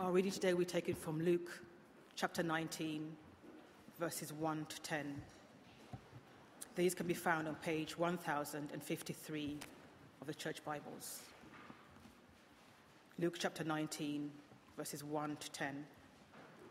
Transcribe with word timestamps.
Our 0.00 0.12
reading 0.12 0.32
today 0.32 0.54
we 0.54 0.64
take 0.64 0.88
it 0.88 0.96
from 0.96 1.22
Luke 1.22 1.60
chapter 2.16 2.42
19, 2.42 3.06
verses 3.98 4.32
1 4.32 4.66
to 4.70 4.80
10. 4.80 5.20
These 6.74 6.94
can 6.94 7.06
be 7.06 7.12
found 7.12 7.46
on 7.46 7.54
page 7.56 7.98
1053 7.98 9.58
of 10.22 10.26
the 10.26 10.32
Church 10.32 10.64
Bibles. 10.64 11.20
Luke 13.18 13.36
chapter 13.38 13.62
19, 13.62 14.30
verses 14.74 15.04
1 15.04 15.36
to 15.36 15.50
10. 15.50 15.84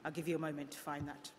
I'll 0.04 0.12
give 0.12 0.28
you 0.28 0.36
a 0.36 0.40
moment 0.40 0.72
to 0.72 0.80
find 0.80 1.08
that. 1.08 1.30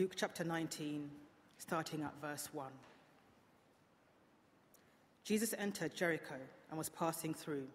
Luke 0.00 0.14
chapter 0.16 0.44
19, 0.44 1.10
starting 1.58 2.00
at 2.00 2.18
verse 2.22 2.48
1. 2.54 2.66
Jesus 5.24 5.54
entered 5.58 5.94
Jericho 5.94 6.36
and 6.70 6.78
was 6.78 6.88
passing 6.88 7.34
through. 7.34 7.66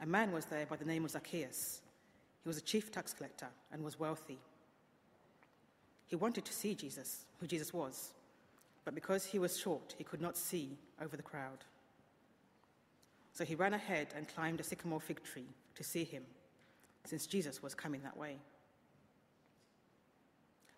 A 0.00 0.06
man 0.06 0.30
was 0.30 0.44
there 0.44 0.66
by 0.66 0.76
the 0.76 0.84
name 0.84 1.04
of 1.04 1.10
Zacchaeus. 1.10 1.80
He 2.44 2.48
was 2.48 2.58
a 2.58 2.60
chief 2.60 2.92
tax 2.92 3.12
collector 3.12 3.48
and 3.72 3.82
was 3.82 3.98
wealthy. 3.98 4.38
He 6.06 6.14
wanted 6.14 6.44
to 6.44 6.52
see 6.52 6.76
Jesus, 6.76 7.24
who 7.40 7.48
Jesus 7.48 7.74
was, 7.74 8.12
but 8.84 8.94
because 8.94 9.24
he 9.24 9.40
was 9.40 9.58
short, 9.58 9.96
he 9.98 10.04
could 10.04 10.20
not 10.20 10.36
see 10.36 10.78
over 11.02 11.16
the 11.16 11.24
crowd. 11.24 11.64
So 13.32 13.44
he 13.44 13.56
ran 13.56 13.74
ahead 13.74 14.14
and 14.16 14.28
climbed 14.28 14.60
a 14.60 14.62
sycamore 14.62 15.00
fig 15.00 15.24
tree 15.24 15.48
to 15.74 15.82
see 15.82 16.04
him, 16.04 16.22
since 17.04 17.26
Jesus 17.26 17.64
was 17.64 17.74
coming 17.74 18.02
that 18.04 18.16
way. 18.16 18.36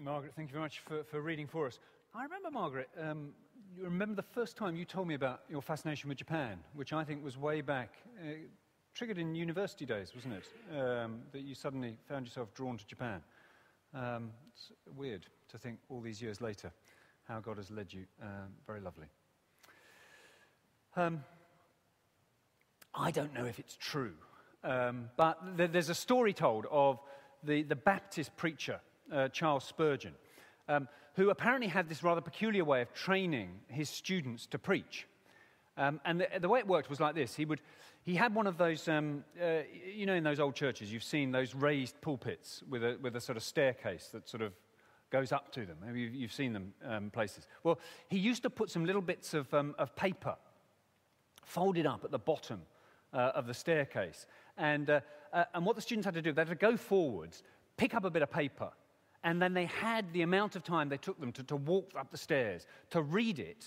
Margaret, 0.00 0.32
thank 0.36 0.48
you 0.50 0.52
very 0.52 0.64
much 0.64 0.78
for, 0.80 1.02
for 1.02 1.20
reading 1.20 1.48
for 1.48 1.66
us. 1.66 1.80
I 2.14 2.22
remember, 2.22 2.50
Margaret, 2.52 2.88
um, 3.00 3.30
you 3.76 3.82
remember 3.82 4.14
the 4.14 4.22
first 4.22 4.56
time 4.56 4.76
you 4.76 4.84
told 4.84 5.08
me 5.08 5.14
about 5.14 5.40
your 5.48 5.60
fascination 5.60 6.08
with 6.08 6.18
Japan, 6.18 6.58
which 6.74 6.92
I 6.92 7.02
think 7.02 7.24
was 7.24 7.36
way 7.36 7.62
back, 7.62 7.94
uh, 8.20 8.34
triggered 8.94 9.18
in 9.18 9.34
university 9.34 9.84
days, 9.84 10.12
wasn't 10.14 10.34
it? 10.34 10.78
Um, 10.78 11.22
that 11.32 11.40
you 11.40 11.54
suddenly 11.54 11.96
found 12.08 12.26
yourself 12.26 12.54
drawn 12.54 12.78
to 12.78 12.86
Japan. 12.86 13.20
Um, 13.92 14.30
it's 14.52 14.70
weird 14.96 15.26
to 15.48 15.58
think 15.58 15.80
all 15.88 16.00
these 16.00 16.22
years 16.22 16.40
later 16.40 16.70
how 17.26 17.40
God 17.40 17.56
has 17.56 17.70
led 17.70 17.92
you. 17.92 18.04
Um, 18.22 18.50
very 18.66 18.80
lovely. 18.80 19.06
Um, 20.94 21.24
I 22.94 23.10
don't 23.10 23.34
know 23.34 23.46
if 23.46 23.58
it's 23.58 23.76
true, 23.76 24.14
um, 24.62 25.10
but 25.16 25.56
th- 25.56 25.72
there's 25.72 25.90
a 25.90 25.94
story 25.94 26.32
told 26.32 26.66
of 26.70 27.00
the, 27.42 27.62
the 27.62 27.76
Baptist 27.76 28.36
preacher 28.36 28.80
uh, 29.12 29.28
Charles 29.28 29.64
Spurgeon, 29.64 30.14
um, 30.68 30.88
who 31.14 31.30
apparently 31.30 31.68
had 31.68 31.88
this 31.88 32.02
rather 32.02 32.20
peculiar 32.20 32.64
way 32.64 32.82
of 32.82 32.92
training 32.92 33.50
his 33.68 33.88
students 33.88 34.46
to 34.46 34.58
preach. 34.58 35.06
Um, 35.76 36.00
and 36.04 36.20
the, 36.20 36.28
the, 36.40 36.48
way 36.48 36.58
it 36.58 36.66
worked 36.66 36.90
was 36.90 36.98
like 36.98 37.14
this 37.14 37.36
he, 37.36 37.44
would, 37.44 37.60
he 38.02 38.16
had 38.16 38.34
one 38.34 38.48
of 38.48 38.58
those, 38.58 38.88
um, 38.88 39.24
uh, 39.40 39.60
you 39.94 40.06
know, 40.06 40.14
in 40.14 40.24
those 40.24 40.40
old 40.40 40.56
churches, 40.56 40.92
you've 40.92 41.04
seen 41.04 41.30
those 41.30 41.54
raised 41.54 42.00
pulpits 42.00 42.62
with 42.68 42.82
a, 42.82 42.98
with 43.00 43.14
a 43.14 43.20
sort 43.20 43.36
of 43.36 43.44
staircase 43.44 44.08
that 44.12 44.28
sort 44.28 44.42
of 44.42 44.52
goes 45.10 45.32
up 45.32 45.52
to 45.52 45.64
them. 45.64 45.76
Maybe 45.84 46.00
you've, 46.00 46.32
seen 46.32 46.52
them 46.52 46.74
um, 46.84 47.10
places. 47.10 47.46
Well, 47.62 47.78
he 48.08 48.18
used 48.18 48.42
to 48.42 48.50
put 48.50 48.70
some 48.70 48.84
little 48.84 49.00
bits 49.00 49.34
of, 49.34 49.52
um, 49.54 49.74
of 49.78 49.94
paper 49.94 50.36
folded 51.44 51.86
up 51.86 52.04
at 52.04 52.10
the 52.10 52.18
bottom 52.18 52.60
uh, 53.12 53.32
of 53.34 53.46
the 53.46 53.54
staircase. 53.54 54.26
And, 54.56 54.90
uh, 54.90 55.00
uh, 55.32 55.44
and 55.54 55.64
what 55.64 55.76
the 55.76 55.82
students 55.82 56.04
had 56.04 56.14
to 56.14 56.22
do, 56.22 56.32
they 56.32 56.42
had 56.42 56.48
to 56.48 56.54
go 56.54 56.76
forwards, 56.76 57.42
pick 57.76 57.94
up 57.94 58.04
a 58.04 58.10
bit 58.10 58.22
of 58.22 58.30
paper, 58.30 58.70
and 59.28 59.42
then 59.42 59.52
they 59.52 59.66
had 59.66 60.10
the 60.14 60.22
amount 60.22 60.56
of 60.56 60.64
time 60.64 60.88
they 60.88 60.96
took 60.96 61.20
them 61.20 61.32
to, 61.32 61.42
to 61.42 61.54
walk 61.54 61.90
up 61.94 62.10
the 62.10 62.16
stairs, 62.16 62.66
to 62.88 63.02
read 63.02 63.38
it, 63.38 63.66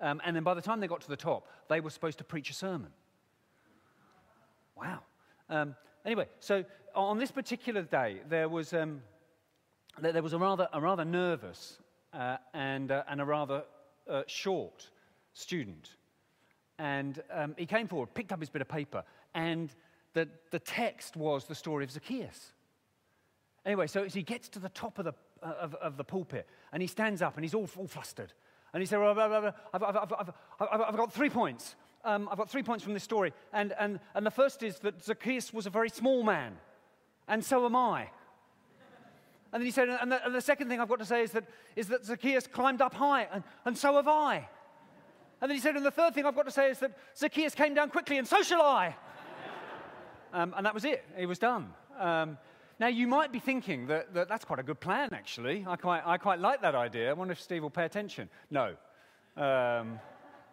um, 0.00 0.20
and 0.24 0.36
then 0.36 0.44
by 0.44 0.54
the 0.54 0.62
time 0.62 0.78
they 0.78 0.86
got 0.86 1.00
to 1.00 1.08
the 1.08 1.16
top, 1.16 1.48
they 1.68 1.80
were 1.80 1.90
supposed 1.90 2.18
to 2.18 2.22
preach 2.22 2.48
a 2.48 2.54
sermon. 2.54 2.90
Wow. 4.76 5.00
Um, 5.48 5.74
anyway, 6.06 6.28
so 6.38 6.64
on 6.94 7.18
this 7.18 7.32
particular 7.32 7.82
day, 7.82 8.20
there 8.28 8.48
was, 8.48 8.72
um, 8.72 9.02
there 10.00 10.22
was 10.22 10.32
a, 10.32 10.38
rather, 10.38 10.68
a 10.72 10.80
rather 10.80 11.04
nervous 11.04 11.78
uh, 12.12 12.36
and, 12.54 12.92
uh, 12.92 13.02
and 13.08 13.20
a 13.20 13.24
rather 13.24 13.64
uh, 14.08 14.22
short 14.28 14.90
student. 15.32 15.96
And 16.78 17.20
um, 17.32 17.56
he 17.58 17.66
came 17.66 17.88
forward, 17.88 18.14
picked 18.14 18.30
up 18.30 18.38
his 18.38 18.48
bit 18.48 18.62
of 18.62 18.68
paper, 18.68 19.02
and 19.34 19.74
the, 20.12 20.28
the 20.52 20.60
text 20.60 21.16
was 21.16 21.46
the 21.46 21.54
story 21.56 21.82
of 21.82 21.90
Zacchaeus. 21.90 22.52
Anyway, 23.66 23.86
so 23.86 24.04
he 24.04 24.22
gets 24.22 24.48
to 24.48 24.58
the 24.58 24.70
top 24.70 24.98
of 24.98 25.04
the, 25.04 25.12
uh, 25.42 25.52
of, 25.60 25.74
of, 25.76 25.96
the 25.96 26.04
pulpit 26.04 26.46
and 26.72 26.82
he 26.82 26.86
stands 26.86 27.20
up 27.20 27.36
and 27.36 27.44
he's 27.44 27.54
all, 27.54 27.68
all 27.76 27.86
flustered. 27.86 28.32
And 28.72 28.80
he 28.80 28.86
said, 28.86 28.98
well, 28.98 29.18
I've, 29.18 29.54
I've, 29.74 29.82
I've, 29.82 30.80
I've, 30.80 30.96
got 30.96 31.12
three 31.12 31.28
points. 31.28 31.74
Um, 32.04 32.28
I've 32.30 32.38
got 32.38 32.48
three 32.48 32.62
points 32.62 32.84
from 32.84 32.94
this 32.94 33.02
story. 33.02 33.32
And, 33.52 33.74
and, 33.78 34.00
and 34.14 34.24
the 34.24 34.30
first 34.30 34.62
is 34.62 34.78
that 34.78 35.02
Zacchaeus 35.04 35.52
was 35.52 35.66
a 35.66 35.70
very 35.70 35.90
small 35.90 36.22
man, 36.22 36.56
and 37.28 37.44
so 37.44 37.66
am 37.66 37.76
I. 37.76 38.08
And 39.52 39.60
then 39.60 39.66
he 39.66 39.72
said, 39.72 39.88
and 39.88 40.12
the, 40.12 40.24
and 40.24 40.34
the, 40.34 40.40
second 40.40 40.68
thing 40.68 40.80
I've 40.80 40.88
got 40.88 41.00
to 41.00 41.04
say 41.04 41.22
is 41.22 41.32
that, 41.32 41.44
is 41.74 41.88
that 41.88 42.04
Zacchaeus 42.04 42.46
climbed 42.46 42.80
up 42.80 42.94
high, 42.94 43.26
and, 43.32 43.42
and 43.64 43.76
so 43.76 43.96
have 43.96 44.06
I. 44.06 44.48
And 45.42 45.50
then 45.50 45.56
he 45.56 45.60
said, 45.60 45.74
and 45.74 45.84
the 45.84 45.90
third 45.90 46.14
thing 46.14 46.24
I've 46.24 46.36
got 46.36 46.44
to 46.44 46.52
say 46.52 46.70
is 46.70 46.78
that 46.78 46.92
Zacchaeus 47.16 47.54
came 47.54 47.74
down 47.74 47.90
quickly, 47.90 48.18
and 48.18 48.28
so 48.28 48.42
shall 48.42 48.62
I. 48.62 48.94
um, 50.32 50.54
and 50.56 50.64
that 50.64 50.74
was 50.74 50.84
it. 50.84 51.04
He 51.16 51.26
was 51.26 51.40
done. 51.40 51.72
Um, 51.98 52.38
now, 52.80 52.86
you 52.86 53.06
might 53.06 53.30
be 53.30 53.40
thinking 53.40 53.88
that, 53.88 54.14
that 54.14 54.30
that's 54.30 54.46
quite 54.46 54.58
a 54.58 54.62
good 54.62 54.80
plan, 54.80 55.10
actually. 55.12 55.66
I 55.68 55.76
quite, 55.76 56.02
I 56.06 56.16
quite 56.16 56.38
like 56.38 56.62
that 56.62 56.74
idea. 56.74 57.10
I 57.10 57.12
wonder 57.12 57.32
if 57.32 57.40
Steve 57.40 57.62
will 57.62 57.68
pay 57.68 57.84
attention. 57.84 58.30
No, 58.50 58.74
um, 59.36 60.00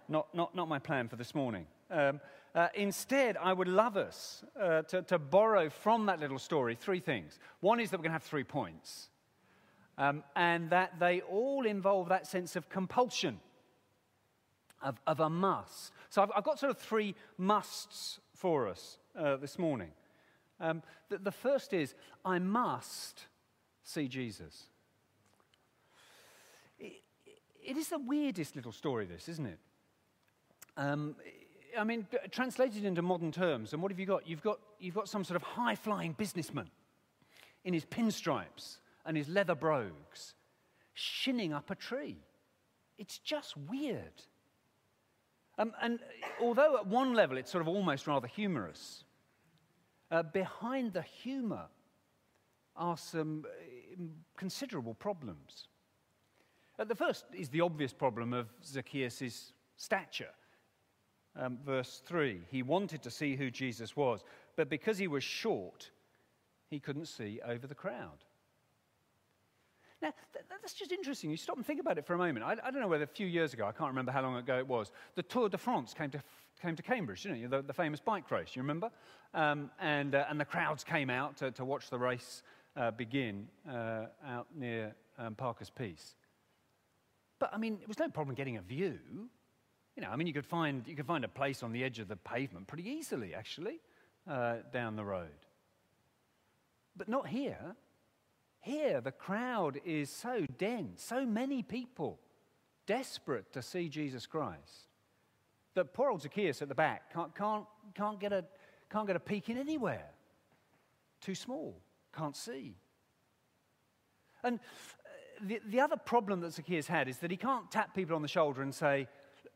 not, 0.09 0.27
not, 0.35 0.53
not 0.53 0.67
my 0.67 0.77
plan 0.77 1.07
for 1.07 1.15
this 1.15 1.33
morning. 1.33 1.65
Um, 1.89 2.19
uh, 2.53 2.67
instead, 2.75 3.37
I 3.37 3.53
would 3.53 3.69
love 3.69 3.95
us 3.95 4.43
uh, 4.59 4.81
to, 4.81 5.03
to 5.03 5.17
borrow 5.17 5.69
from 5.69 6.07
that 6.07 6.19
little 6.19 6.37
story 6.37 6.75
three 6.75 6.99
things. 6.99 7.39
One 7.61 7.79
is 7.79 7.91
that 7.91 7.97
we're 7.97 8.03
going 8.03 8.11
to 8.11 8.15
have 8.15 8.23
three 8.23 8.43
points, 8.43 9.07
um, 9.97 10.21
and 10.35 10.69
that 10.71 10.99
they 10.99 11.21
all 11.21 11.65
involve 11.65 12.09
that 12.09 12.27
sense 12.27 12.57
of 12.57 12.67
compulsion, 12.67 13.39
of, 14.81 14.99
of 15.07 15.21
a 15.21 15.29
must. 15.29 15.93
So 16.09 16.21
I've, 16.21 16.31
I've 16.35 16.43
got 16.43 16.59
sort 16.59 16.71
of 16.71 16.77
three 16.77 17.15
musts 17.37 18.19
for 18.35 18.67
us 18.67 18.97
uh, 19.17 19.37
this 19.37 19.57
morning. 19.57 19.91
Um, 20.59 20.81
the, 21.09 21.17
the 21.19 21.31
first 21.31 21.73
is, 21.73 21.93
I 22.25 22.39
must 22.39 23.25
see 23.83 24.07
Jesus. 24.07 24.65
It, 26.79 27.01
it 27.63 27.77
is 27.77 27.89
the 27.89 27.99
weirdest 27.99 28.55
little 28.55 28.71
story, 28.71 29.05
this, 29.05 29.29
isn't 29.29 29.45
it? 29.45 29.59
Um, 30.75 31.15
I 31.77 31.83
mean, 31.83 32.07
translated 32.31 32.85
into 32.85 33.01
modern 33.01 33.31
terms, 33.31 33.73
and 33.73 33.81
what 33.81 33.91
have 33.91 33.99
you 33.99 34.05
got? 34.05 34.27
You've 34.27 34.41
got, 34.41 34.59
you've 34.79 34.95
got 34.95 35.09
some 35.09 35.23
sort 35.23 35.35
of 35.35 35.43
high 35.43 35.75
flying 35.75 36.13
businessman 36.13 36.69
in 37.63 37.73
his 37.73 37.85
pinstripes 37.85 38.77
and 39.05 39.15
his 39.15 39.27
leather 39.27 39.55
brogues 39.55 40.33
shinning 40.93 41.53
up 41.53 41.69
a 41.69 41.75
tree. 41.75 42.17
It's 42.97 43.19
just 43.19 43.55
weird. 43.55 44.23
Um, 45.59 45.73
and 45.81 45.99
although 46.41 46.77
at 46.77 46.87
one 46.87 47.13
level 47.13 47.37
it's 47.37 47.51
sort 47.51 47.61
of 47.61 47.67
almost 47.67 48.07
rather 48.07 48.27
humorous, 48.27 49.03
uh, 50.11 50.23
behind 50.23 50.93
the 50.93 51.01
humour 51.01 51.65
are 52.75 52.97
some 52.97 53.45
uh, 53.45 54.03
considerable 54.37 54.93
problems. 54.93 55.67
Uh, 56.79 56.83
the 56.83 56.95
first 56.95 57.25
is 57.33 57.49
the 57.49 57.61
obvious 57.61 57.93
problem 57.93 58.33
of 58.33 58.47
Zacchaeus' 58.63 59.53
stature. 59.75 60.33
Um, 61.35 61.59
verse 61.65 62.01
3 62.05 62.41
He 62.49 62.63
wanted 62.63 63.01
to 63.03 63.11
see 63.11 63.35
who 63.35 63.51
Jesus 63.51 63.95
was, 63.95 64.23
but 64.55 64.69
because 64.69 64.97
he 64.97 65.07
was 65.07 65.23
short, 65.23 65.91
he 66.69 66.79
couldn't 66.79 67.07
see 67.07 67.39
over 67.45 67.67
the 67.67 67.75
crowd. 67.75 68.23
Now, 70.01 70.13
th- 70.33 70.45
that's 70.49 70.73
just 70.73 70.91
interesting. 70.91 71.31
You 71.31 71.37
stop 71.37 71.57
and 71.57 71.65
think 71.65 71.79
about 71.79 71.97
it 71.97 72.05
for 72.05 72.13
a 72.13 72.17
moment. 72.17 72.45
I, 72.45 72.51
I, 72.51 72.71
don't 72.71 72.81
know 72.81 72.87
whether 72.87 73.03
a 73.03 73.07
few 73.07 73.25
years 73.25 73.53
ago, 73.53 73.65
I 73.65 73.71
can't 73.71 73.89
remember 73.89 74.11
how 74.11 74.21
long 74.21 74.35
ago 74.35 74.57
it 74.57 74.67
was, 74.67 74.91
the 75.15 75.23
Tour 75.23 75.49
de 75.49 75.57
France 75.57 75.93
came 75.93 76.11
to, 76.11 76.21
came 76.61 76.75
to 76.75 76.83
Cambridge, 76.83 77.23
didn't 77.23 77.39
you? 77.39 77.47
The, 77.47 77.61
the 77.61 77.73
famous 77.73 77.99
bike 77.99 78.29
race, 78.31 78.55
you 78.55 78.61
remember? 78.61 78.89
Um, 79.33 79.71
and, 79.79 80.15
uh, 80.15 80.25
and 80.29 80.39
the 80.39 80.45
crowds 80.45 80.83
came 80.83 81.09
out 81.09 81.37
to, 81.37 81.51
to 81.51 81.65
watch 81.65 81.89
the 81.89 81.99
race 81.99 82.43
uh, 82.75 82.91
begin 82.91 83.47
uh, 83.69 84.05
out 84.25 84.47
near 84.55 84.95
um, 85.17 85.35
Parker's 85.35 85.69
Piece. 85.69 86.15
But, 87.39 87.51
I 87.53 87.57
mean, 87.57 87.79
it 87.81 87.87
was 87.87 87.99
no 87.99 88.09
problem 88.09 88.35
getting 88.35 88.57
a 88.57 88.61
view. 88.61 88.97
You 89.95 90.03
know, 90.03 90.09
I 90.09 90.15
mean, 90.15 90.27
you 90.27 90.33
could 90.33 90.45
find, 90.45 90.87
you 90.87 90.95
could 90.95 91.07
find 91.07 91.23
a 91.23 91.29
place 91.29 91.63
on 91.63 91.71
the 91.71 91.83
edge 91.83 91.99
of 91.99 92.07
the 92.07 92.15
pavement 92.15 92.67
pretty 92.67 92.87
easily, 92.89 93.33
actually, 93.33 93.79
uh, 94.29 94.57
down 94.71 94.95
the 94.95 95.05
road. 95.05 95.27
But 96.95 97.09
not 97.09 97.27
here. 97.27 97.75
Here, 98.61 99.01
the 99.01 99.11
crowd 99.11 99.79
is 99.85 100.09
so 100.09 100.45
dense, 100.57 101.03
so 101.03 101.25
many 101.25 101.63
people 101.63 102.19
desperate 102.85 103.53
to 103.53 103.61
see 103.61 103.89
Jesus 103.89 104.25
Christ, 104.25 104.87
that 105.77 105.93
poor 105.93 106.09
old 106.09 106.21
Zacchaeus 106.21 106.61
at 106.61 106.67
the 106.67 106.75
back 106.75 107.13
can't, 107.13 107.33
can't, 107.33 107.65
can't, 107.95 108.19
get, 108.19 108.33
a, 108.33 108.43
can't 108.89 109.07
get 109.07 109.15
a 109.15 109.19
peek 109.19 109.49
in 109.49 109.57
anywhere. 109.57 110.05
Too 111.21 111.35
small, 111.35 111.79
can't 112.15 112.35
see. 112.35 112.75
And 114.43 114.59
uh, 114.59 115.45
the, 115.47 115.61
the 115.67 115.79
other 115.79 115.95
problem 115.95 116.41
that 116.41 116.53
Zacchaeus 116.53 116.87
had 116.87 117.07
is 117.07 117.17
that 117.19 117.31
he 117.31 117.37
can't 117.37 117.71
tap 117.71 117.95
people 117.95 118.15
on 118.15 118.21
the 118.21 118.27
shoulder 118.27 118.61
and 118.61 118.73
say, 118.73 119.07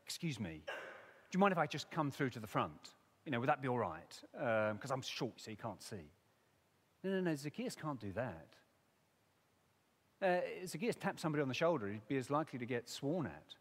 Excuse 0.04 0.40
me, 0.40 0.62
do 0.66 1.38
you 1.38 1.40
mind 1.40 1.54
if 1.54 1.58
I 1.58 1.66
just 1.68 1.90
come 1.92 2.12
through 2.12 2.32
to 2.32 2.40
the 2.40 2.48
front? 2.48 2.96
You 3.26 3.32
know, 3.32 3.40
would 3.40 3.50
that 3.50 3.62
be 3.62 3.68
all 3.68 3.78
right? 3.78 4.20
Because 4.34 4.92
um, 4.92 4.96
I'm 4.96 5.02
short, 5.02 5.40
so 5.40 5.52
you 5.52 5.58
can't 5.58 5.82
see. 5.82 6.12
No, 7.04 7.12
no, 7.12 7.22
no, 7.22 7.36
Zacchaeus 7.36 7.76
can't 7.76 8.00
do 8.00 8.12
that. 8.14 8.48
Uh, 10.22 10.42
Zacchaeus 10.68 10.96
tapped 10.96 11.20
somebody 11.20 11.42
on 11.42 11.48
the 11.48 11.54
shoulder, 11.54 11.88
he'd 11.88 12.08
be 12.08 12.18
as 12.18 12.30
likely 12.30 12.60
to 12.60 12.66
get 12.66 12.90
sworn 12.90 13.26
at 13.26 13.56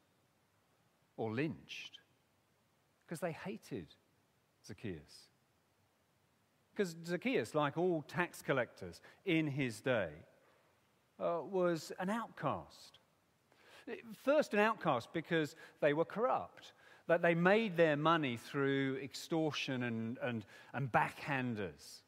or 1.17 1.33
lynched 1.33 2.01
because 3.11 3.19
they 3.19 3.33
hated 3.33 3.89
Zacchaeus. 4.65 5.27
Because 6.71 6.95
Zacchaeus, 7.05 7.57
like 7.57 7.77
all 7.77 8.03
tax 8.07 8.41
collectors 8.41 9.01
in 9.25 9.49
his 9.49 9.81
day, 9.81 10.11
uh, 11.19 11.41
was 11.43 11.91
an 11.99 12.09
outcast. 12.09 13.01
First, 14.23 14.55
an 14.55 14.61
outcast 14.61 15.13
because 15.13 15.57
they 15.81 15.93
were 15.93 16.05
corrupt, 16.05 16.73
that 17.09 17.21
they 17.21 17.35
made 17.35 17.77
their 17.77 17.97
money 17.97 18.37
through 18.37 19.01
extortion 19.03 19.83
and, 19.83 20.17
and, 20.23 20.45
and 20.73 20.93
backhanders. 20.93 22.03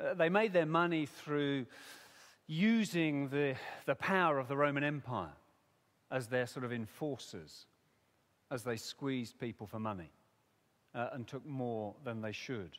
Uh, 0.00 0.14
they 0.14 0.30
made 0.30 0.54
their 0.54 0.64
money 0.64 1.04
through 1.04 1.66
using 2.46 3.28
the, 3.28 3.56
the 3.84 3.94
power 3.94 4.38
of 4.38 4.48
the 4.48 4.56
Roman 4.56 4.84
Empire 4.84 5.36
as 6.10 6.28
their 6.28 6.46
sort 6.46 6.64
of 6.64 6.72
enforcers 6.72 7.66
as 8.50 8.62
they 8.62 8.76
squeezed 8.76 9.38
people 9.38 9.66
for 9.66 9.78
money 9.78 10.10
uh, 10.94 11.08
and 11.12 11.26
took 11.26 11.44
more 11.46 11.94
than 12.04 12.20
they 12.22 12.32
should. 12.32 12.78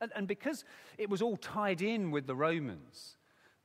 And, 0.00 0.12
and 0.14 0.26
because 0.26 0.64
it 0.98 1.08
was 1.08 1.22
all 1.22 1.36
tied 1.36 1.82
in 1.82 2.10
with 2.10 2.26
the 2.26 2.34
Romans, 2.34 3.16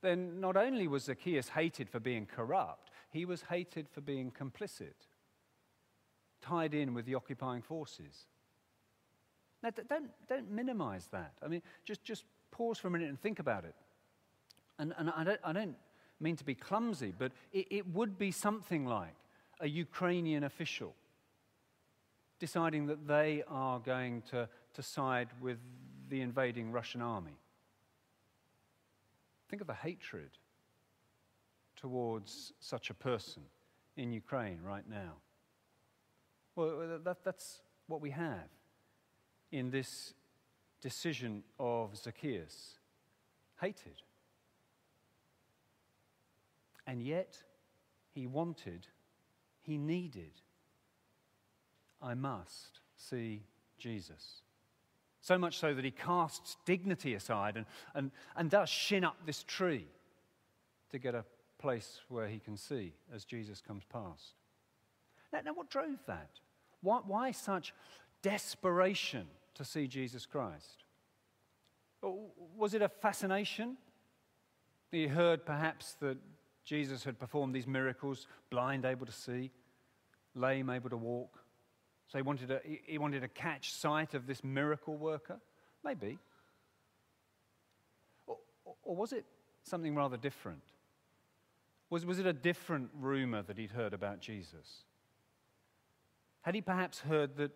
then 0.02 0.40
not 0.40 0.56
only 0.56 0.88
was 0.88 1.04
Zacchaeus 1.04 1.50
hated 1.50 1.90
for 1.90 2.00
being 2.00 2.26
corrupt, 2.26 2.92
he 3.12 3.26
was 3.26 3.44
hated 3.44 3.88
for 3.90 4.02
being 4.02 4.32
complicit, 4.32 5.08
tied 6.42 6.74
in 6.74 6.94
with 6.94 7.06
the 7.06 7.16
occupying 7.16 7.62
forces. 7.62 8.26
Now, 9.62 9.72
don't, 9.90 10.10
don't 10.28 10.50
minimize 10.50 11.08
that. 11.12 11.34
I 11.44 11.48
mean, 11.48 11.62
just, 11.84 12.04
just 12.04 12.24
pause 12.52 12.78
for 12.78 12.88
a 12.88 12.92
minute 12.92 13.10
and 13.10 13.20
think 13.20 13.40
about 13.40 13.66
it. 13.66 13.76
And, 14.78 14.94
and 14.98 15.10
I, 15.10 15.24
don't, 15.24 15.40
I 15.44 15.52
don't 15.52 15.76
mean 16.20 16.38
to 16.38 16.46
be 16.46 16.56
clumsy, 16.56 17.14
but 17.18 17.34
it, 17.52 17.68
it 17.70 17.88
would 17.94 18.18
be 18.18 18.32
something 18.32 18.86
like 18.86 19.16
a 19.60 19.68
Ukrainian 19.68 20.44
official 20.44 20.96
deciding 22.40 22.88
that 22.88 23.08
they 23.08 23.44
are 23.48 23.80
going 23.80 24.22
to, 24.32 24.48
to 24.74 24.82
side 24.82 25.28
with 25.42 25.58
the 26.10 26.22
invading 26.22 26.72
Russian 26.72 27.02
army. 27.02 27.38
Think 29.50 29.62
of 29.62 29.68
the 29.68 29.74
hatred 29.74 30.30
towards 31.76 32.54
such 32.60 32.90
a 32.90 32.94
person 32.94 33.44
in 33.98 34.12
Ukraine 34.12 34.60
right 34.64 34.88
now. 34.90 35.14
Well, 36.56 36.82
uh, 36.82 36.98
that, 37.04 37.24
that's 37.24 37.62
what 37.88 38.02
we 38.02 38.12
have 38.12 38.50
in 39.52 39.72
this 39.72 40.14
decision 40.82 41.44
of 41.60 41.98
Zacchaeus 41.98 42.80
hated. 43.60 44.02
And 46.88 47.02
yet, 47.02 47.38
he 48.14 48.26
wanted, 48.26 48.88
he 49.70 49.78
needed, 49.78 50.32
I 52.02 52.16
must 52.16 52.80
see 52.96 53.44
Jesus. 53.78 54.42
So 55.22 55.38
much 55.38 55.58
so 55.58 55.74
that 55.74 55.86
he 55.86 55.92
casts 55.92 56.58
dignity 56.66 57.14
aside 57.14 57.56
and, 57.56 57.66
and, 57.94 58.12
and 58.36 58.50
does 58.50 58.70
shin 58.70 59.04
up 59.04 59.18
this 59.26 59.44
tree 59.44 59.86
to 60.92 60.98
get 60.98 61.14
a 61.14 61.24
place 61.60 62.00
where 62.10 62.28
he 62.28 62.40
can 62.40 62.58
see 62.58 62.94
as 63.14 63.26
Jesus 63.26 63.62
comes 63.62 63.84
past. 63.92 64.34
Now, 65.32 65.42
now 65.46 65.54
what 65.54 65.70
drove 65.70 66.04
that? 66.08 66.32
Why, 66.82 67.02
why 67.06 67.32
such 67.32 67.74
desperation 68.22 69.28
to 69.54 69.64
see 69.64 69.88
Jesus 69.88 70.26
Christ? 70.26 70.84
Was 72.02 72.74
it 72.74 72.82
a 72.82 72.90
fascination? 72.90 73.78
He 74.90 75.08
heard 75.08 75.46
perhaps 75.46 75.94
that 76.00 76.18
Jesus 76.70 77.04
had 77.04 77.18
performed 77.18 77.56
these 77.56 77.66
miracles, 77.66 78.28
blind 78.52 78.86
able 78.86 79.08
to 79.08 79.12
see, 79.12 79.50
lame 80.36 80.70
able 80.70 80.92
to 80.92 80.98
walk. 80.98 81.40
So 82.08 82.20
he 82.20 82.22
wanted 82.22 82.50
to, 82.50 82.62
he 82.84 83.00
wanted 83.00 83.22
to 83.22 83.28
catch 83.28 83.74
sight 83.74 84.14
of 84.14 84.28
this 84.28 84.44
miracle 84.44 84.96
worker? 84.96 85.40
Maybe. 85.84 86.20
Or, 88.28 88.38
or 88.84 88.96
was 88.96 89.14
it 89.14 89.26
something 89.64 89.96
rather 89.96 90.16
different? 90.16 90.62
Was, 91.90 92.06
was 92.06 92.20
it 92.20 92.28
a 92.28 92.34
different 92.34 92.92
rumor 92.94 93.42
that 93.42 93.58
he'd 93.58 93.72
heard 93.72 93.96
about 93.96 94.20
Jesus? 94.20 94.84
Had 96.42 96.54
he 96.54 96.62
perhaps 96.62 97.00
heard 97.00 97.36
that 97.38 97.50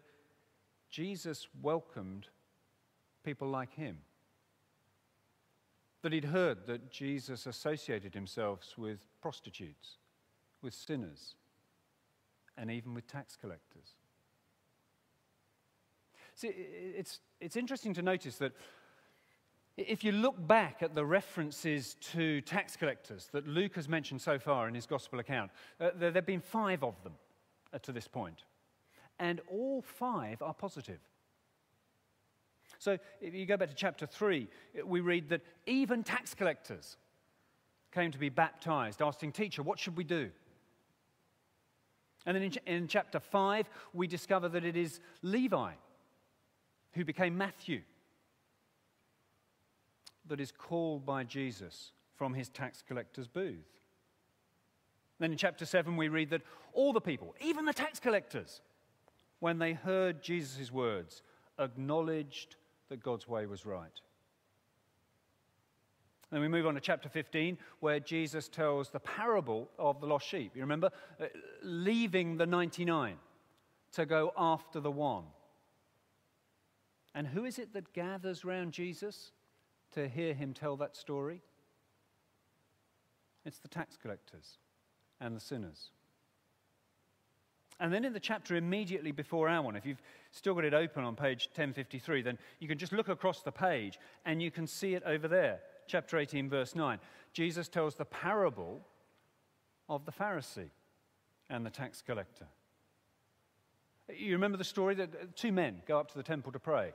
Jesus 0.89 1.47
welcomed 1.61 2.29
people 3.23 3.47
like 3.47 3.75
him? 3.75 3.99
That 6.03 6.13
he'd 6.13 6.25
heard 6.25 6.67
that 6.67 6.91
Jesus 6.91 7.47
associated 7.47 8.13
himself 8.13 8.59
with 8.77 8.99
prostitutes, 9.21 9.97
with 10.61 10.73
sinners, 10.73 11.35
and 12.57 12.69
even 12.69 12.93
with 12.93 13.07
tax 13.07 13.35
collectors. 13.35 13.95
See, 16.35 16.49
it's, 16.49 17.19
it's 17.39 17.55
interesting 17.55 17.93
to 17.93 18.01
notice 18.01 18.35
that 18.37 18.51
if 19.77 20.03
you 20.03 20.11
look 20.11 20.35
back 20.45 20.83
at 20.83 20.93
the 20.93 21.05
references 21.05 21.95
to 22.11 22.41
tax 22.41 22.75
collectors 22.75 23.29
that 23.31 23.47
Luke 23.47 23.75
has 23.75 23.87
mentioned 23.87 24.21
so 24.21 24.37
far 24.37 24.67
in 24.67 24.75
his 24.75 24.85
gospel 24.85 25.19
account, 25.19 25.51
uh, 25.79 25.91
there 25.95 26.11
have 26.11 26.25
been 26.25 26.41
five 26.41 26.83
of 26.83 27.01
them 27.03 27.13
uh, 27.73 27.79
to 27.79 27.91
this 27.91 28.07
point, 28.07 28.43
and 29.19 29.41
all 29.49 29.81
five 29.81 30.41
are 30.41 30.53
positive. 30.53 30.99
So 32.83 32.97
if 33.21 33.33
you 33.33 33.45
go 33.45 33.55
back 33.55 33.69
to 33.69 33.75
chapter 33.75 34.05
3, 34.05 34.45
we 34.85 34.99
read 34.99 35.29
that 35.29 35.39
even 35.65 36.03
tax 36.03 36.33
collectors 36.33 36.97
came 37.93 38.11
to 38.11 38.17
be 38.17 38.27
baptized, 38.27 39.01
asking, 39.01 39.31
Teacher, 39.31 39.63
what 39.63 39.79
should 39.79 39.95
we 39.95 40.03
do? 40.03 40.29
And 42.25 42.35
then 42.35 42.43
in, 42.43 42.51
ch- 42.51 42.57
in 42.67 42.89
chapter 42.89 43.21
5, 43.21 43.69
we 43.93 44.05
discover 44.05 44.49
that 44.49 44.65
it 44.65 44.75
is 44.75 44.99
Levi 45.21 45.71
who 46.91 47.05
became 47.05 47.37
Matthew 47.37 47.83
that 50.27 50.41
is 50.41 50.51
called 50.51 51.05
by 51.05 51.23
Jesus 51.23 51.93
from 52.17 52.33
his 52.33 52.49
tax 52.49 52.83
collector's 52.85 53.29
booth. 53.29 53.85
Then 55.19 55.31
in 55.31 55.37
chapter 55.37 55.65
7, 55.65 55.95
we 55.95 56.09
read 56.09 56.31
that 56.31 56.41
all 56.73 56.91
the 56.91 56.99
people, 56.99 57.33
even 57.39 57.63
the 57.63 57.71
tax 57.71 58.01
collectors, 58.01 58.59
when 59.39 59.57
they 59.57 59.71
heard 59.71 60.21
Jesus' 60.21 60.69
words, 60.69 61.21
acknowledged 61.57 62.57
that 62.93 63.01
God's 63.01 63.27
way 63.27 63.47
was 63.47 63.65
right. 63.65 64.01
Then 66.31 66.41
we 66.41 66.47
move 66.47 66.67
on 66.67 66.75
to 66.75 66.79
chapter 66.79 67.09
15, 67.09 67.57
where 67.79 67.99
Jesus 67.99 68.47
tells 68.47 68.91
the 68.91 68.99
parable 68.99 69.67
of 69.79 69.99
the 69.99 70.05
lost 70.05 70.27
sheep. 70.27 70.51
You 70.53 70.61
remember? 70.61 70.91
Uh, 71.19 71.25
leaving 71.63 72.37
the 72.37 72.45
99 72.45 73.15
to 73.93 74.05
go 74.05 74.31
after 74.37 74.79
the 74.79 74.91
one. 74.91 75.23
And 77.15 77.25
who 77.25 77.45
is 77.45 77.57
it 77.57 77.73
that 77.73 77.93
gathers 77.93 78.45
round 78.45 78.73
Jesus 78.73 79.31
to 79.93 80.07
hear 80.07 80.35
him 80.35 80.53
tell 80.53 80.77
that 80.77 80.95
story? 80.95 81.41
It's 83.43 83.57
the 83.57 83.69
tax 83.69 83.97
collectors 83.97 84.59
and 85.19 85.35
the 85.35 85.41
sinners. 85.41 85.89
And 87.79 87.93
then 87.93 88.05
in 88.05 88.13
the 88.13 88.19
chapter 88.19 88.55
immediately 88.55 89.11
before 89.11 89.49
our 89.49 89.61
one, 89.61 89.75
if 89.75 89.85
you've 89.85 90.01
still 90.31 90.53
got 90.53 90.65
it 90.65 90.73
open 90.73 91.03
on 91.03 91.15
page 91.15 91.47
1053, 91.47 92.21
then 92.21 92.37
you 92.59 92.67
can 92.67 92.77
just 92.77 92.93
look 92.93 93.09
across 93.09 93.41
the 93.41 93.51
page 93.51 93.99
and 94.25 94.41
you 94.41 94.51
can 94.51 94.67
see 94.67 94.93
it 94.93 95.03
over 95.05 95.27
there. 95.27 95.59
Chapter 95.87 96.17
18, 96.17 96.49
verse 96.49 96.75
9. 96.75 96.99
Jesus 97.33 97.67
tells 97.67 97.95
the 97.95 98.05
parable 98.05 98.81
of 99.89 100.05
the 100.05 100.11
Pharisee 100.11 100.69
and 101.49 101.65
the 101.65 101.69
tax 101.69 102.01
collector. 102.01 102.47
You 104.15 104.33
remember 104.33 104.57
the 104.57 104.63
story 104.63 104.95
that 104.95 105.09
uh, 105.15 105.25
two 105.35 105.51
men 105.51 105.81
go 105.87 105.99
up 105.99 106.11
to 106.11 106.17
the 106.17 106.23
temple 106.23 106.51
to 106.51 106.59
pray. 106.59 106.93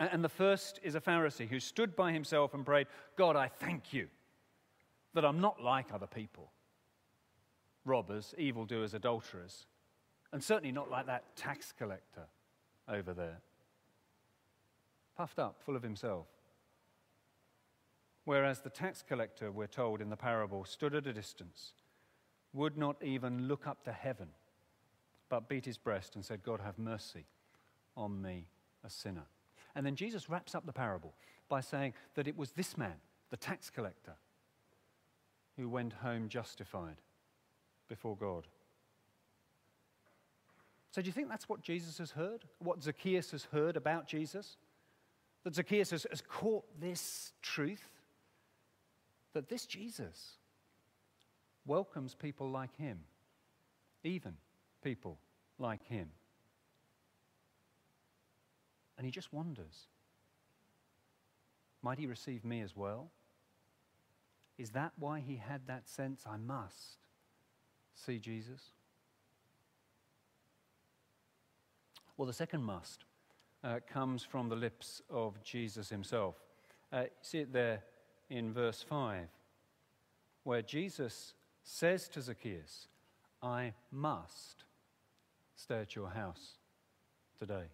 And 0.00 0.22
the 0.22 0.28
first 0.28 0.78
is 0.84 0.94
a 0.94 1.00
Pharisee 1.00 1.48
who 1.48 1.58
stood 1.58 1.96
by 1.96 2.12
himself 2.12 2.54
and 2.54 2.64
prayed, 2.64 2.86
God, 3.16 3.34
I 3.34 3.48
thank 3.48 3.92
you 3.92 4.06
that 5.14 5.24
I'm 5.24 5.40
not 5.40 5.60
like 5.60 5.92
other 5.92 6.06
people 6.06 6.52
robbers, 7.88 8.34
evildoers, 8.38 8.94
adulterers, 8.94 9.66
and 10.32 10.44
certainly 10.44 10.72
not 10.72 10.90
like 10.90 11.06
that 11.06 11.34
tax 11.36 11.72
collector 11.76 12.26
over 12.88 13.14
there. 13.14 13.40
Puffed 15.16 15.38
up, 15.38 15.60
full 15.64 15.74
of 15.74 15.82
himself. 15.82 16.26
Whereas 18.24 18.60
the 18.60 18.70
tax 18.70 19.02
collector, 19.02 19.50
we're 19.50 19.66
told 19.66 20.00
in 20.00 20.10
the 20.10 20.16
parable, 20.16 20.64
stood 20.64 20.94
at 20.94 21.06
a 21.06 21.12
distance, 21.12 21.72
would 22.52 22.76
not 22.76 23.02
even 23.02 23.48
look 23.48 23.66
up 23.66 23.82
to 23.84 23.92
heaven, 23.92 24.28
but 25.30 25.48
beat 25.48 25.64
his 25.64 25.78
breast 25.78 26.14
and 26.14 26.24
said, 26.24 26.42
God, 26.42 26.60
have 26.60 26.78
mercy 26.78 27.24
on 27.96 28.20
me, 28.20 28.46
a 28.84 28.90
sinner. 28.90 29.26
And 29.74 29.84
then 29.84 29.96
Jesus 29.96 30.28
wraps 30.28 30.54
up 30.54 30.66
the 30.66 30.72
parable 30.72 31.14
by 31.48 31.60
saying 31.60 31.94
that 32.14 32.28
it 32.28 32.36
was 32.36 32.52
this 32.52 32.76
man, 32.76 32.96
the 33.30 33.36
tax 33.36 33.70
collector, 33.70 34.16
who 35.56 35.68
went 35.68 35.94
home 35.94 36.28
justified 36.28 36.96
before 37.88 38.16
God. 38.16 38.46
So, 40.90 41.02
do 41.02 41.06
you 41.06 41.12
think 41.12 41.28
that's 41.28 41.48
what 41.48 41.62
Jesus 41.62 41.98
has 41.98 42.10
heard? 42.10 42.44
What 42.58 42.82
Zacchaeus 42.82 43.30
has 43.32 43.44
heard 43.44 43.76
about 43.76 44.06
Jesus? 44.06 44.56
That 45.44 45.54
Zacchaeus 45.54 45.90
has, 45.90 46.06
has 46.10 46.22
caught 46.22 46.64
this 46.80 47.32
truth? 47.42 47.84
That 49.34 49.48
this 49.48 49.66
Jesus 49.66 50.38
welcomes 51.66 52.14
people 52.14 52.48
like 52.48 52.74
him, 52.76 53.00
even 54.02 54.34
people 54.82 55.18
like 55.58 55.84
him. 55.84 56.08
And 58.96 59.04
he 59.04 59.10
just 59.10 59.32
wonders 59.32 59.86
might 61.82 61.98
he 61.98 62.06
receive 62.06 62.44
me 62.44 62.60
as 62.60 62.76
well? 62.76 63.10
Is 64.56 64.70
that 64.70 64.92
why 64.98 65.20
he 65.20 65.36
had 65.36 65.66
that 65.68 65.88
sense, 65.88 66.24
I 66.26 66.36
must 66.36 66.98
see 68.04 68.18
Jesus? 68.18 68.70
Well, 72.16 72.26
the 72.26 72.32
second 72.32 72.62
must 72.64 73.04
uh, 73.62 73.78
comes 73.92 74.22
from 74.24 74.48
the 74.48 74.56
lips 74.56 75.02
of 75.10 75.42
Jesus 75.42 75.88
himself. 75.88 76.34
Uh, 76.92 77.04
see 77.22 77.38
it 77.38 77.52
there 77.52 77.82
in 78.30 78.52
verse 78.52 78.84
5, 78.88 79.28
where 80.44 80.62
Jesus 80.62 81.34
says 81.62 82.08
to 82.08 82.22
Zacchaeus, 82.22 82.88
I 83.42 83.74
must 83.92 84.64
stay 85.54 85.80
at 85.80 85.94
your 85.94 86.08
house 86.08 86.58
today. 87.38 87.66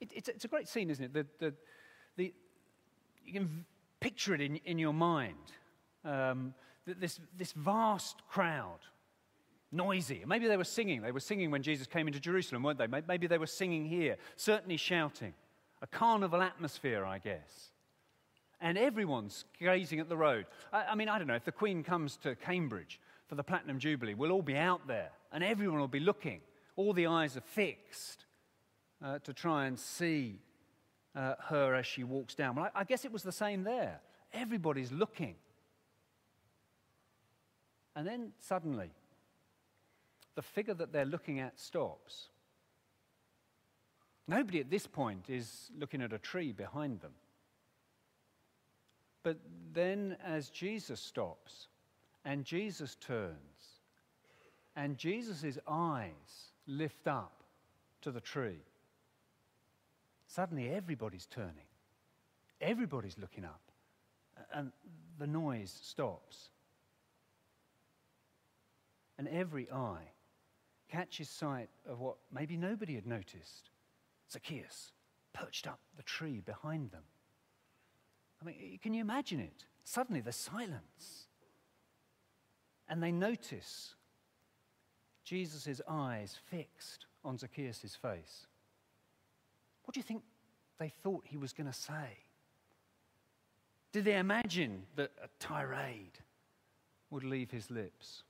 It, 0.00 0.12
it's, 0.14 0.28
it's, 0.28 0.44
a 0.44 0.48
great 0.48 0.68
scene, 0.68 0.90
isn't 0.90 1.04
it? 1.04 1.12
The, 1.12 1.26
the, 1.38 1.54
the, 2.16 2.34
you 3.24 3.32
can 3.32 3.64
picture 4.00 4.34
it 4.34 4.40
in, 4.40 4.56
in 4.56 4.78
your 4.78 4.92
mind. 4.92 5.52
Um, 6.04 6.54
this, 6.86 7.20
this 7.36 7.52
vast 7.52 8.22
crowd, 8.28 8.78
noisy. 9.72 10.22
Maybe 10.26 10.46
they 10.46 10.56
were 10.56 10.64
singing. 10.64 11.02
They 11.02 11.12
were 11.12 11.20
singing 11.20 11.50
when 11.50 11.62
Jesus 11.62 11.86
came 11.86 12.06
into 12.06 12.20
Jerusalem, 12.20 12.62
weren't 12.62 12.78
they? 12.78 12.86
Maybe 12.86 13.26
they 13.26 13.38
were 13.38 13.46
singing 13.46 13.84
here, 13.84 14.16
certainly 14.36 14.76
shouting. 14.76 15.34
A 15.82 15.86
carnival 15.86 16.40
atmosphere, 16.40 17.04
I 17.04 17.18
guess. 17.18 17.72
And 18.60 18.78
everyone's 18.78 19.44
gazing 19.60 20.00
at 20.00 20.08
the 20.08 20.16
road. 20.16 20.46
I, 20.72 20.84
I 20.84 20.94
mean, 20.94 21.08
I 21.08 21.18
don't 21.18 21.26
know, 21.26 21.34
if 21.34 21.44
the 21.44 21.52
Queen 21.52 21.82
comes 21.82 22.16
to 22.18 22.34
Cambridge 22.36 23.00
for 23.26 23.34
the 23.34 23.42
Platinum 23.42 23.78
Jubilee, 23.78 24.14
we'll 24.14 24.32
all 24.32 24.42
be 24.42 24.56
out 24.56 24.86
there 24.86 25.10
and 25.32 25.44
everyone 25.44 25.80
will 25.80 25.88
be 25.88 26.00
looking. 26.00 26.40
All 26.76 26.92
the 26.92 27.06
eyes 27.06 27.36
are 27.36 27.42
fixed 27.42 28.24
uh, 29.04 29.18
to 29.20 29.32
try 29.32 29.66
and 29.66 29.78
see 29.78 30.40
uh, 31.14 31.34
her 31.48 31.74
as 31.74 31.86
she 31.86 32.04
walks 32.04 32.34
down. 32.34 32.56
Well, 32.56 32.70
I, 32.74 32.80
I 32.80 32.84
guess 32.84 33.04
it 33.04 33.12
was 33.12 33.22
the 33.22 33.32
same 33.32 33.64
there. 33.64 34.00
Everybody's 34.32 34.92
looking. 34.92 35.34
And 37.96 38.06
then 38.06 38.32
suddenly, 38.40 38.90
the 40.34 40.42
figure 40.42 40.74
that 40.74 40.92
they're 40.92 41.04
looking 41.04 41.40
at 41.40 41.58
stops. 41.58 42.28
Nobody 44.26 44.60
at 44.60 44.70
this 44.70 44.86
point 44.86 45.28
is 45.28 45.70
looking 45.78 46.02
at 46.02 46.12
a 46.12 46.18
tree 46.18 46.52
behind 46.52 47.00
them. 47.00 47.12
But 49.22 49.38
then, 49.72 50.16
as 50.24 50.50
Jesus 50.50 51.00
stops 51.00 51.68
and 52.24 52.44
Jesus 52.44 52.96
turns, 52.96 53.34
and 54.76 54.98
Jesus' 54.98 55.58
eyes 55.68 56.52
lift 56.66 57.06
up 57.06 57.44
to 58.02 58.10
the 58.10 58.20
tree, 58.20 58.60
suddenly 60.26 60.70
everybody's 60.70 61.26
turning. 61.26 61.68
Everybody's 62.60 63.16
looking 63.18 63.44
up. 63.44 63.60
And 64.52 64.72
the 65.18 65.26
noise 65.26 65.78
stops 65.82 66.50
and 69.18 69.28
every 69.28 69.70
eye 69.70 70.12
catches 70.90 71.28
sight 71.28 71.68
of 71.88 72.00
what 72.00 72.16
maybe 72.32 72.56
nobody 72.56 72.94
had 72.94 73.06
noticed 73.06 73.70
Zacchaeus 74.30 74.92
perched 75.32 75.66
up 75.66 75.80
the 75.96 76.02
tree 76.02 76.40
behind 76.44 76.90
them. 76.90 77.02
I 78.40 78.46
mean, 78.46 78.78
can 78.82 78.94
you 78.94 79.00
imagine 79.00 79.40
it? 79.40 79.64
Suddenly 79.84 80.20
there's 80.20 80.36
silence. 80.36 81.28
And 82.88 83.02
they 83.02 83.12
notice 83.12 83.94
Jesus' 85.24 85.80
eyes 85.88 86.38
fixed 86.50 87.06
on 87.24 87.38
Zacchaeus' 87.38 87.96
face. 88.00 88.46
What 89.84 89.94
do 89.94 90.00
you 90.00 90.04
think 90.04 90.22
they 90.78 90.92
thought 91.02 91.24
he 91.26 91.36
was 91.36 91.52
going 91.52 91.66
to 91.66 91.72
say? 91.72 92.18
Did 93.92 94.04
they 94.04 94.16
imagine 94.16 94.82
that 94.96 95.12
a 95.22 95.28
tirade 95.38 96.18
would 97.10 97.24
leave 97.24 97.50
his 97.50 97.70
lips? 97.70 98.24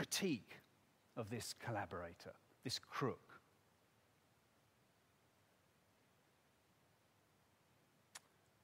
Critique 0.00 0.56
of 1.14 1.28
this 1.28 1.54
collaborator, 1.62 2.32
this 2.64 2.78
crook. 2.78 3.38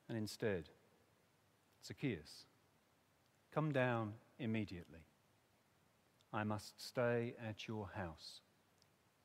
And 0.08 0.16
instead, 0.16 0.70
Zacchaeus, 1.84 2.46
come 3.52 3.70
down 3.70 4.14
immediately. 4.38 5.00
I 6.32 6.42
must 6.42 6.82
stay 6.82 7.34
at 7.46 7.68
your 7.68 7.90
house 7.94 8.40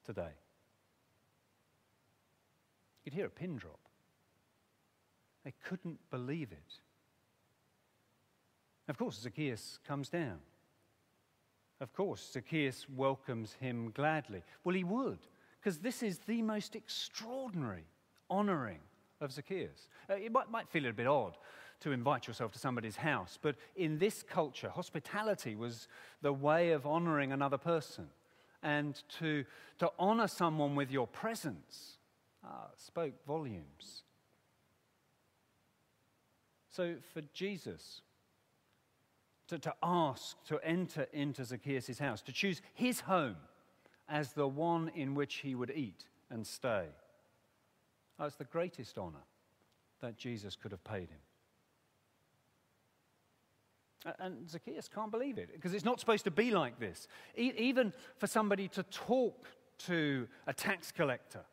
today. 0.05 0.35
You'd 3.05 3.13
hear 3.13 3.27
a 3.27 3.29
pin 3.29 3.55
drop. 3.55 3.79
They 5.45 5.53
couldn't 5.63 5.99
believe 6.09 6.51
it. 6.51 6.81
Of 8.89 8.97
course, 8.97 9.17
Zacchaeus 9.17 9.79
comes 9.87 10.09
down. 10.09 10.39
Of 11.81 11.93
course, 11.93 12.29
Zacchaeus 12.31 12.85
welcomes 12.95 13.57
him 13.59 13.91
gladly. 13.95 14.43
Well, 14.63 14.75
he 14.75 14.83
would, 14.83 15.17
because 15.59 15.79
this 15.79 16.03
is 16.03 16.19
the 16.19 16.43
most 16.43 16.75
extraordinary 16.75 17.85
honoring 18.29 18.79
of 19.19 19.31
Zacchaeus. 19.31 19.89
Uh, 20.07 20.13
it 20.13 20.31
might, 20.31 20.51
might 20.51 20.69
feel 20.69 20.85
a 20.85 20.93
bit 20.93 21.07
odd 21.07 21.37
to 21.79 21.91
invite 21.91 22.27
yourself 22.27 22.51
to 22.51 22.59
somebody's 22.59 22.97
house, 22.97 23.39
but 23.41 23.55
in 23.75 23.97
this 23.97 24.21
culture, 24.21 24.69
hospitality 24.69 25.55
was 25.55 25.87
the 26.21 26.31
way 26.31 26.69
of 26.69 26.85
honoring 26.85 27.31
another 27.31 27.57
person. 27.57 28.07
And 28.61 29.01
to, 29.17 29.43
to 29.79 29.91
honor 29.97 30.27
someone 30.27 30.75
with 30.75 30.91
your 30.91 31.07
presence 31.07 31.97
uh, 32.45 32.67
spoke 32.77 33.13
volumes. 33.25 34.03
So 36.69 36.97
for 37.11 37.21
Jesus, 37.33 38.01
to, 39.51 39.59
to 39.59 39.73
ask 39.83 40.41
to 40.45 40.63
enter 40.63 41.07
into 41.11 41.43
Zacchaeus' 41.43 41.99
house, 41.99 42.21
to 42.21 42.31
choose 42.31 42.61
his 42.73 43.01
home 43.01 43.35
as 44.07 44.31
the 44.31 44.47
one 44.47 44.89
in 44.95 45.13
which 45.13 45.35
he 45.35 45.55
would 45.55 45.71
eat 45.75 46.05
and 46.29 46.47
stay. 46.47 46.85
Oh, 48.17 48.25
it's 48.25 48.37
the 48.37 48.45
greatest 48.45 48.97
honor 48.97 49.25
that 49.99 50.17
Jesus 50.17 50.55
could 50.55 50.71
have 50.71 50.83
paid 50.85 51.09
him. 51.09 51.19
And 54.19 54.49
Zacchaeus 54.49 54.87
can't 54.87 55.11
believe 55.11 55.37
it 55.37 55.49
because 55.53 55.73
it's 55.73 55.85
not 55.85 55.99
supposed 55.99 56.23
to 56.23 56.31
be 56.31 56.51
like 56.51 56.79
this. 56.79 57.09
E- 57.37 57.51
even 57.57 57.91
for 58.17 58.27
somebody 58.27 58.69
to 58.69 58.83
talk 58.83 59.47
to 59.79 60.29
a 60.47 60.53
tax 60.53 60.93
collector 60.93 61.43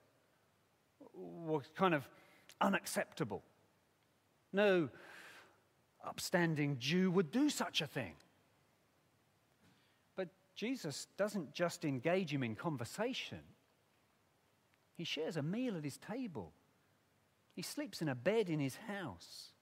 was 1.14 1.64
kind 1.76 1.94
of 1.94 2.08
unacceptable. 2.60 3.42
No 4.52 4.88
upstanding 6.08 6.78
Jew 6.78 7.10
would 7.10 7.30
do 7.30 7.50
such 7.50 7.80
a 7.80 7.86
thing. 7.86 8.14
But 10.16 10.28
Jesus 10.54 11.06
doesn't 11.16 11.52
just 11.52 11.84
engage 11.84 12.32
him 12.32 12.42
in 12.42 12.56
conversation, 12.56 13.40
he 14.96 15.04
shares 15.04 15.36
a 15.36 15.42
meal 15.42 15.76
at 15.76 15.84
his 15.84 15.98
table, 15.98 16.52
he 17.54 17.62
sleeps 17.62 18.02
in 18.02 18.08
a 18.08 18.14
bed 18.14 18.48
in 18.48 18.60
his 18.60 18.76
house. 18.88 19.52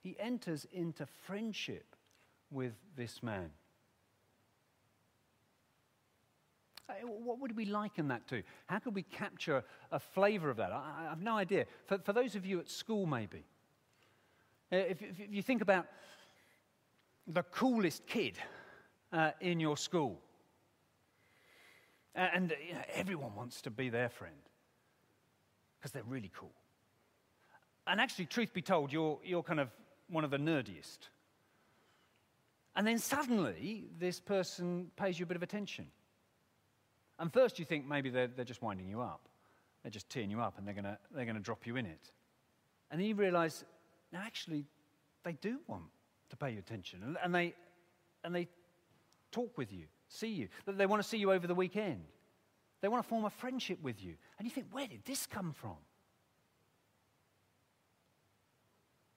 He 0.00 0.16
enters 0.20 0.64
into 0.72 1.06
friendship 1.26 1.96
with 2.50 2.72
this 2.96 3.22
man. 3.22 3.50
What 7.02 7.40
would 7.40 7.56
we 7.56 7.66
liken 7.66 8.08
that 8.08 8.26
to? 8.28 8.42
How 8.66 8.78
could 8.78 8.94
we 8.94 9.02
capture 9.02 9.64
a 9.92 9.98
flavor 9.98 10.48
of 10.48 10.56
that? 10.56 10.72
I, 10.72 11.06
I 11.06 11.08
have 11.10 11.20
no 11.20 11.36
idea. 11.36 11.66
For, 11.86 11.98
for, 11.98 12.12
those 12.12 12.34
of 12.34 12.46
you 12.46 12.60
at 12.60 12.70
school, 12.70 13.04
maybe, 13.04 13.38
uh, 13.38 13.57
Uh, 14.72 14.76
if, 14.76 15.02
if, 15.02 15.20
if 15.20 15.34
you 15.34 15.42
think 15.42 15.62
about 15.62 15.86
the 17.26 17.42
coolest 17.42 18.06
kid 18.06 18.36
uh, 19.12 19.30
in 19.40 19.60
your 19.60 19.76
school, 19.76 20.20
uh, 22.16 22.28
and 22.34 22.52
uh, 22.52 22.54
you 22.66 22.74
know, 22.74 22.82
everyone 22.94 23.34
wants 23.34 23.62
to 23.62 23.70
be 23.70 23.88
their 23.88 24.08
friend 24.08 24.34
because 25.78 25.92
they're 25.92 26.02
really 26.04 26.30
cool. 26.34 26.52
And 27.86 28.00
actually, 28.00 28.26
truth 28.26 28.52
be 28.52 28.60
told, 28.60 28.92
you're, 28.92 29.18
you're 29.24 29.42
kind 29.42 29.60
of 29.60 29.70
one 30.10 30.24
of 30.24 30.30
the 30.30 30.36
nerdiest. 30.36 30.98
And 32.76 32.86
then 32.86 32.98
suddenly, 32.98 33.84
this 33.98 34.20
person 34.20 34.90
pays 34.96 35.18
you 35.18 35.24
a 35.24 35.26
bit 35.26 35.36
of 35.36 35.42
attention. 35.42 35.86
And 37.18 37.32
first, 37.32 37.58
you 37.58 37.64
think 37.64 37.86
maybe 37.86 38.10
they're, 38.10 38.28
they're 38.28 38.44
just 38.44 38.62
winding 38.62 38.88
you 38.88 39.00
up. 39.00 39.28
They're 39.82 39.90
just 39.90 40.10
teeing 40.10 40.30
you 40.30 40.40
up 40.40 40.58
and 40.58 40.66
they're 40.66 40.74
going 40.74 40.84
to 40.84 40.98
they're 41.14 41.24
gonna 41.24 41.40
drop 41.40 41.66
you 41.66 41.76
in 41.76 41.86
it. 41.86 42.12
And 42.90 43.00
then 43.00 43.08
you 43.08 43.14
realize, 43.14 43.64
no, 44.12 44.18
actually, 44.18 44.64
they 45.24 45.32
do 45.32 45.58
want 45.66 45.84
to 46.30 46.36
pay 46.36 46.52
you 46.52 46.58
attention. 46.58 47.02
And, 47.02 47.16
and, 47.22 47.34
they, 47.34 47.54
and 48.24 48.34
they 48.34 48.48
talk 49.30 49.56
with 49.58 49.72
you, 49.72 49.84
see 50.08 50.28
you. 50.28 50.48
They 50.66 50.86
want 50.86 51.02
to 51.02 51.08
see 51.08 51.18
you 51.18 51.32
over 51.32 51.46
the 51.46 51.54
weekend. 51.54 52.00
They 52.80 52.88
want 52.88 53.02
to 53.02 53.08
form 53.08 53.24
a 53.24 53.30
friendship 53.30 53.78
with 53.82 54.02
you. 54.02 54.14
And 54.38 54.46
you 54.46 54.50
think, 54.50 54.68
where 54.70 54.86
did 54.86 55.04
this 55.04 55.26
come 55.26 55.52
from? 55.52 55.76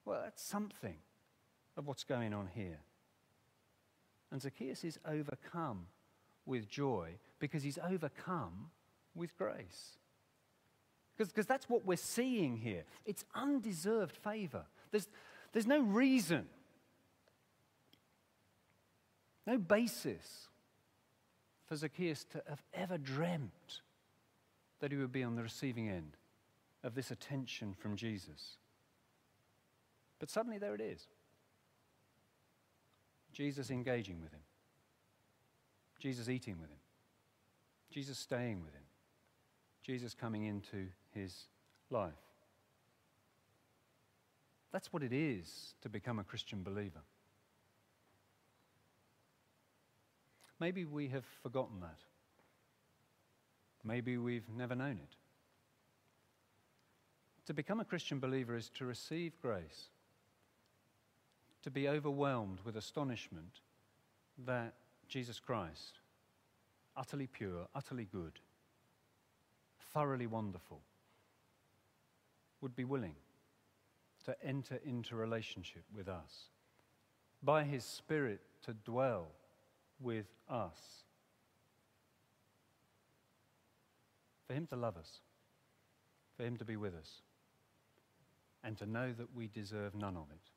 Well, 0.03 0.21
that's 0.23 0.43
something 0.43 0.95
of 1.77 1.87
what's 1.87 2.03
going 2.03 2.33
on 2.33 2.49
here. 2.53 2.79
And 4.31 4.41
Zacchaeus 4.41 4.83
is 4.83 4.99
overcome 5.07 5.87
with 6.45 6.67
joy 6.67 7.09
because 7.39 7.63
he's 7.63 7.77
overcome 7.87 8.71
with 9.13 9.37
grace. 9.37 9.97
Because 11.17 11.45
that's 11.45 11.69
what 11.69 11.85
we're 11.85 11.97
seeing 11.97 12.57
here. 12.57 12.83
It's 13.05 13.25
undeserved 13.35 14.15
favor. 14.15 14.65
There's, 14.91 15.07
there's 15.53 15.67
no 15.67 15.81
reason, 15.81 16.45
no 19.47 19.57
basis 19.57 20.47
for 21.67 21.75
Zacchaeus 21.75 22.25
to 22.31 22.43
have 22.47 22.61
ever 22.73 22.97
dreamt 22.97 23.81
that 24.79 24.91
he 24.91 24.97
would 24.97 25.11
be 25.11 25.23
on 25.23 25.35
the 25.35 25.43
receiving 25.43 25.89
end 25.89 26.17
of 26.83 26.95
this 26.95 27.11
attention 27.11 27.73
from 27.73 27.95
Jesus. 27.95 28.57
But 30.19 30.29
suddenly 30.29 30.57
there 30.57 30.75
it 30.75 30.81
is. 30.81 31.07
Jesus 33.31 33.69
engaging 33.69 34.19
with 34.21 34.31
him, 34.31 34.41
Jesus 35.99 36.27
eating 36.27 36.59
with 36.59 36.69
him, 36.69 36.79
Jesus 37.89 38.17
staying 38.17 38.61
with 38.61 38.73
him, 38.73 38.83
Jesus 39.81 40.13
coming 40.13 40.43
into 40.43 40.87
his 41.13 41.47
life. 41.89 42.11
That's 44.71 44.93
what 44.93 45.03
it 45.03 45.13
is 45.13 45.73
to 45.81 45.89
become 45.89 46.19
a 46.19 46.23
Christian 46.23 46.63
believer. 46.63 47.01
Maybe 50.59 50.85
we 50.85 51.07
have 51.09 51.25
forgotten 51.41 51.79
that. 51.81 51.99
Maybe 53.83 54.17
we've 54.17 54.47
never 54.55 54.75
known 54.75 54.99
it. 55.01 55.15
To 57.47 57.53
become 57.53 57.79
a 57.79 57.85
Christian 57.85 58.19
believer 58.19 58.55
is 58.55 58.69
to 58.75 58.85
receive 58.85 59.33
grace 59.41 59.89
to 61.63 61.69
be 61.69 61.87
overwhelmed 61.87 62.59
with 62.63 62.75
astonishment 62.75 63.59
that 64.45 64.73
Jesus 65.07 65.39
Christ, 65.39 65.99
utterly 66.97 67.27
pure, 67.27 67.67
utterly 67.75 68.07
good, 68.11 68.39
thoroughly 69.93 70.27
wonderful, 70.27 70.81
would 72.61 72.75
be 72.75 72.83
willing 72.83 73.15
to 74.25 74.35
enter 74.43 74.79
into 74.85 75.15
relationship 75.15 75.83
with 75.95 76.07
us, 76.07 76.49
by 77.43 77.63
his 77.63 77.83
Spirit 77.83 78.41
to 78.65 78.73
dwell 78.73 79.29
with 79.99 80.27
us, 80.49 80.77
for 84.47 84.53
him 84.53 84.67
to 84.67 84.75
love 84.75 84.97
us, 84.97 85.19
for 86.37 86.43
him 86.43 86.57
to 86.57 86.65
be 86.65 86.75
with 86.75 86.93
us, 86.95 87.21
and 88.63 88.77
to 88.77 88.85
know 88.85 89.11
that 89.17 89.35
we 89.35 89.47
deserve 89.47 89.95
none 89.95 90.15
of 90.15 90.27
it. 90.31 90.51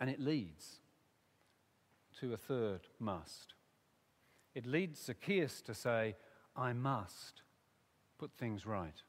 And 0.00 0.08
it 0.08 0.20
leads 0.20 0.78
to 2.20 2.32
a 2.32 2.38
third 2.38 2.80
must. 2.98 3.54
It 4.54 4.64
leads 4.64 5.04
Zacchaeus 5.04 5.60
to 5.62 5.74
say, 5.74 6.16
I 6.56 6.72
must 6.72 7.42
put 8.18 8.30
things 8.38 8.64
right. 8.64 9.02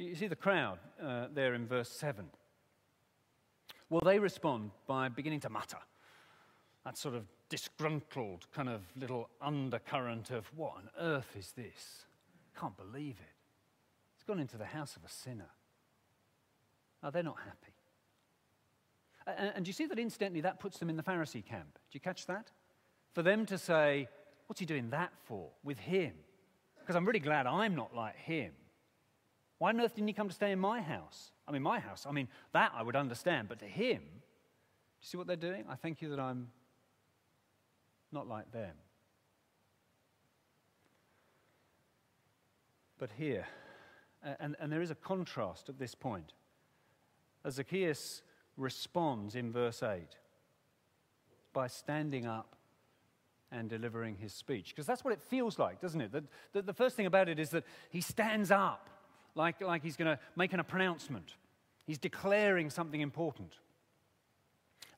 You 0.00 0.14
see 0.14 0.28
the 0.28 0.36
crowd 0.36 0.78
uh, 1.02 1.26
there 1.34 1.52
in 1.52 1.66
verse 1.66 1.90
7. 1.90 2.24
Well, 3.90 4.00
they 4.02 4.18
respond 4.18 4.70
by 4.86 5.10
beginning 5.10 5.40
to 5.40 5.50
mutter. 5.50 5.76
That 6.86 6.96
sort 6.96 7.14
of 7.14 7.24
disgruntled 7.50 8.46
kind 8.54 8.70
of 8.70 8.80
little 8.96 9.28
undercurrent 9.42 10.30
of, 10.30 10.50
what 10.56 10.76
on 10.76 10.88
earth 10.98 11.36
is 11.38 11.52
this? 11.52 12.06
Can't 12.58 12.76
believe 12.78 13.16
it. 13.20 13.34
It's 14.14 14.24
gone 14.24 14.40
into 14.40 14.56
the 14.56 14.64
house 14.64 14.96
of 14.96 15.04
a 15.04 15.08
sinner. 15.08 15.50
Oh, 17.02 17.10
they're 17.10 17.22
not 17.22 17.38
happy. 17.44 17.74
And, 19.38 19.52
and 19.56 19.66
you 19.66 19.74
see 19.74 19.84
that 19.84 19.98
incidentally 19.98 20.40
that 20.40 20.60
puts 20.60 20.78
them 20.78 20.88
in 20.88 20.96
the 20.96 21.02
Pharisee 21.02 21.44
camp? 21.44 21.74
Do 21.74 21.92
you 21.92 22.00
catch 22.00 22.26
that? 22.26 22.50
For 23.12 23.22
them 23.22 23.44
to 23.46 23.58
say, 23.58 24.08
What's 24.46 24.60
he 24.60 24.66
doing 24.66 24.90
that 24.90 25.12
for 25.24 25.50
with 25.62 25.78
him? 25.78 26.14
Because 26.78 26.96
I'm 26.96 27.04
really 27.04 27.20
glad 27.20 27.46
I'm 27.46 27.76
not 27.76 27.94
like 27.94 28.16
him. 28.16 28.52
Why 29.60 29.68
on 29.68 29.80
earth 29.82 29.94
didn't 29.94 30.08
he 30.08 30.14
come 30.14 30.28
to 30.28 30.34
stay 30.34 30.52
in 30.52 30.58
my 30.58 30.80
house? 30.80 31.32
I 31.46 31.52
mean, 31.52 31.60
my 31.60 31.80
house. 31.80 32.06
I 32.08 32.12
mean, 32.12 32.28
that 32.52 32.72
I 32.74 32.82
would 32.82 32.96
understand. 32.96 33.46
But 33.46 33.58
to 33.58 33.66
him, 33.66 33.98
do 33.98 35.02
you 35.02 35.06
see 35.06 35.18
what 35.18 35.26
they're 35.26 35.36
doing? 35.36 35.64
I 35.68 35.74
thank 35.74 36.00
you 36.00 36.08
that 36.08 36.18
I'm 36.18 36.48
not 38.10 38.26
like 38.26 38.50
them. 38.52 38.72
But 42.98 43.10
here, 43.18 43.46
and, 44.40 44.56
and 44.58 44.72
there 44.72 44.80
is 44.80 44.90
a 44.90 44.94
contrast 44.94 45.68
at 45.68 45.78
this 45.78 45.94
point. 45.94 46.32
As 47.44 47.56
Zacchaeus 47.56 48.22
responds 48.56 49.34
in 49.34 49.52
verse 49.52 49.82
8 49.82 50.06
by 51.52 51.66
standing 51.66 52.26
up 52.26 52.56
and 53.52 53.68
delivering 53.68 54.16
his 54.16 54.32
speech. 54.32 54.70
Because 54.70 54.86
that's 54.86 55.04
what 55.04 55.12
it 55.12 55.20
feels 55.20 55.58
like, 55.58 55.82
doesn't 55.82 56.00
it? 56.00 56.12
The, 56.12 56.24
the, 56.54 56.62
the, 56.62 56.72
first 56.72 56.96
thing 56.96 57.06
about 57.06 57.28
it 57.28 57.38
is 57.38 57.50
that 57.50 57.64
he 57.90 58.00
stands 58.00 58.50
up 58.50 58.89
like, 59.34 59.60
like 59.60 59.82
he's 59.82 59.96
going 59.96 60.16
to 60.16 60.18
make 60.36 60.52
an, 60.52 60.60
a 60.60 60.64
pronouncement, 60.64 61.34
he's 61.86 61.98
declaring 61.98 62.70
something 62.70 63.00
important. 63.00 63.54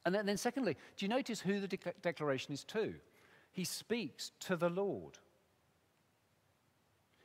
And 0.04 0.14
then, 0.14 0.26
then 0.26 0.36
secondly, 0.36 0.76
do 0.96 1.04
you 1.04 1.08
notice 1.08 1.40
who 1.40 1.60
the 1.60 1.68
de- 1.68 1.78
declaration 2.02 2.52
is 2.52 2.64
to? 2.64 2.94
He 3.52 3.64
speaks 3.64 4.32
to 4.40 4.56
the 4.56 4.68
Lord. 4.68 5.18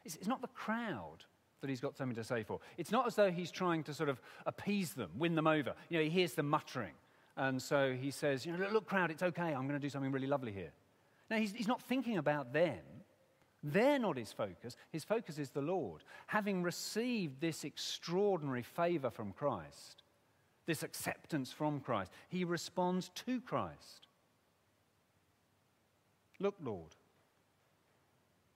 It's, 0.06 0.16
it's 0.16 0.28
not 0.28 0.42
the 0.42 0.48
crowd 0.50 1.26
that 1.62 1.70
he's 1.70 1.82
got 1.82 1.98
something 1.98 2.16
to 2.16 2.24
say 2.24 2.44
for. 2.44 2.60
It's 2.78 2.92
not 2.92 3.08
as 3.08 3.16
though 3.16 3.32
he's 3.32 3.50
trying 3.50 3.84
to 3.86 3.94
sort 3.94 4.10
of 4.10 4.22
appease 4.46 4.94
them, 4.94 5.10
win 5.18 5.36
them 5.36 5.48
over. 5.48 5.74
You 5.90 5.98
know, 5.98 6.04
he 6.04 6.10
hears 6.10 6.34
them 6.34 6.50
muttering. 6.50 6.94
And 7.36 7.62
so 7.62 7.94
he 7.94 8.12
says, 8.12 8.46
you 8.46 8.52
know, 8.52 8.60
look, 8.60 8.72
look 8.72 8.86
crowd, 8.86 9.12
it's 9.12 9.24
okay. 9.24 9.54
I'm 9.54 9.68
going 9.68 9.80
to 9.80 9.80
do 9.80 9.90
something 9.90 10.12
really 10.12 10.28
lovely 10.28 10.52
here. 10.52 10.72
Now, 11.30 11.38
he's, 11.38 11.52
he's 11.54 11.68
not 11.68 11.82
thinking 11.82 12.18
about 12.18 12.54
them. 12.54 12.80
They're 13.64 14.00
not 14.00 14.18
his 14.18 14.32
focus. 14.32 14.78
His 14.92 15.04
focus 15.04 15.40
is 15.40 15.50
the 15.50 15.62
Lord. 15.62 16.04
Having 16.28 16.64
received 16.64 17.42
this 17.42 17.64
extraordinary 17.64 18.64
favor 18.64 19.10
from 19.10 19.34
Christ, 19.34 20.04
this 20.66 20.84
acceptance 20.84 21.52
from 21.52 21.80
Christ, 21.80 22.12
he 22.30 22.44
responds 22.44 23.10
to 23.26 23.42
Christ. 23.42 24.08
Look, 26.40 26.56
Lord, 26.64 26.96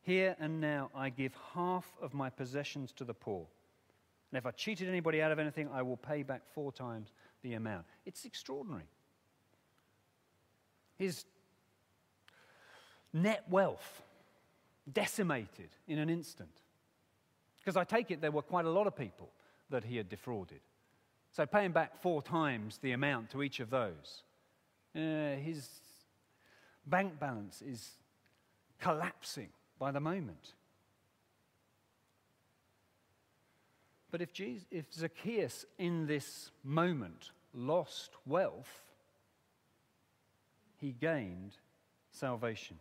here 0.03 0.35
and 0.39 0.61
now 0.61 0.91
I 0.95 1.09
give 1.09 1.33
half 1.53 1.91
of 2.01 2.13
my 2.13 2.29
possessions 2.29 2.91
to 2.93 3.03
the 3.03 3.13
poor. 3.13 3.45
And 4.31 4.37
if 4.37 4.45
I 4.45 4.51
cheated 4.51 4.87
anybody 4.87 5.21
out 5.21 5.31
of 5.31 5.39
anything, 5.39 5.67
I 5.73 5.81
will 5.81 5.97
pay 5.97 6.23
back 6.23 6.41
four 6.53 6.71
times 6.71 7.11
the 7.41 7.55
amount. 7.55 7.85
It's 8.05 8.23
extraordinary. 8.23 8.85
His 10.97 11.25
net 13.13 13.43
wealth 13.49 14.03
decimated 14.93 15.69
in 15.87 15.99
an 15.99 16.09
instant. 16.09 16.49
Because 17.59 17.77
I 17.77 17.83
take 17.83 18.11
it 18.11 18.21
there 18.21 18.31
were 18.31 18.41
quite 18.41 18.65
a 18.65 18.69
lot 18.69 18.87
of 18.87 18.95
people 18.95 19.29
that 19.69 19.83
he 19.83 19.97
had 19.97 20.09
defrauded. 20.09 20.59
So 21.31 21.45
paying 21.45 21.71
back 21.71 22.01
four 22.01 22.21
times 22.21 22.79
the 22.81 22.91
amount 22.91 23.29
to 23.31 23.43
each 23.43 23.59
of 23.59 23.69
those, 23.69 24.23
uh, 24.95 25.35
his 25.35 25.69
bank 26.85 27.19
balance 27.19 27.61
is 27.61 27.91
collapsing 28.79 29.49
by 29.79 29.91
the 29.91 29.99
moment. 29.99 30.53
But 34.11 34.21
if, 34.21 34.33
Jesus, 34.33 34.65
if 34.69 34.91
Zacchaeus 34.93 35.65
in 35.77 36.05
this 36.05 36.51
moment 36.63 37.31
lost 37.53 38.11
wealth, 38.25 38.91
he 40.77 40.91
gained 40.91 41.55
salvation. 42.11 42.77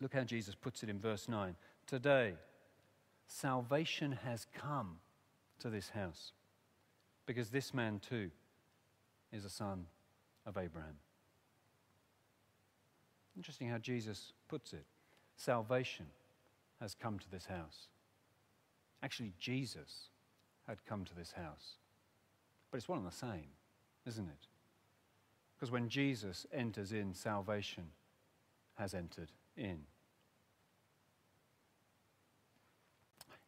Look 0.00 0.14
how 0.14 0.24
Jesus 0.24 0.54
puts 0.54 0.82
it 0.82 0.88
in 0.88 0.98
verse 0.98 1.28
9. 1.28 1.56
Today, 1.86 2.34
salvation 3.26 4.18
has 4.24 4.46
come 4.56 4.98
to 5.60 5.70
this 5.70 5.90
house 5.90 6.32
because 7.26 7.50
this 7.50 7.74
man 7.74 8.00
too 8.00 8.30
is 9.32 9.44
a 9.44 9.50
son 9.50 9.86
of 10.46 10.56
Abraham. 10.56 10.96
Interesting 13.36 13.68
how 13.68 13.78
Jesus 13.78 14.32
puts 14.48 14.72
it. 14.72 14.84
Salvation 15.36 16.06
has 16.80 16.94
come 16.94 17.18
to 17.18 17.30
this 17.30 17.46
house. 17.46 17.88
Actually, 19.02 19.32
Jesus 19.38 20.08
had 20.66 20.84
come 20.86 21.04
to 21.04 21.14
this 21.14 21.32
house. 21.32 21.76
But 22.70 22.78
it's 22.78 22.88
one 22.88 22.98
and 22.98 23.06
the 23.06 23.12
same, 23.12 23.46
isn't 24.06 24.26
it? 24.26 24.46
Because 25.54 25.70
when 25.70 25.88
Jesus 25.88 26.46
enters 26.52 26.92
in, 26.92 27.14
salvation 27.14 27.84
has 28.76 28.94
entered 28.94 29.30
in. 29.58 29.80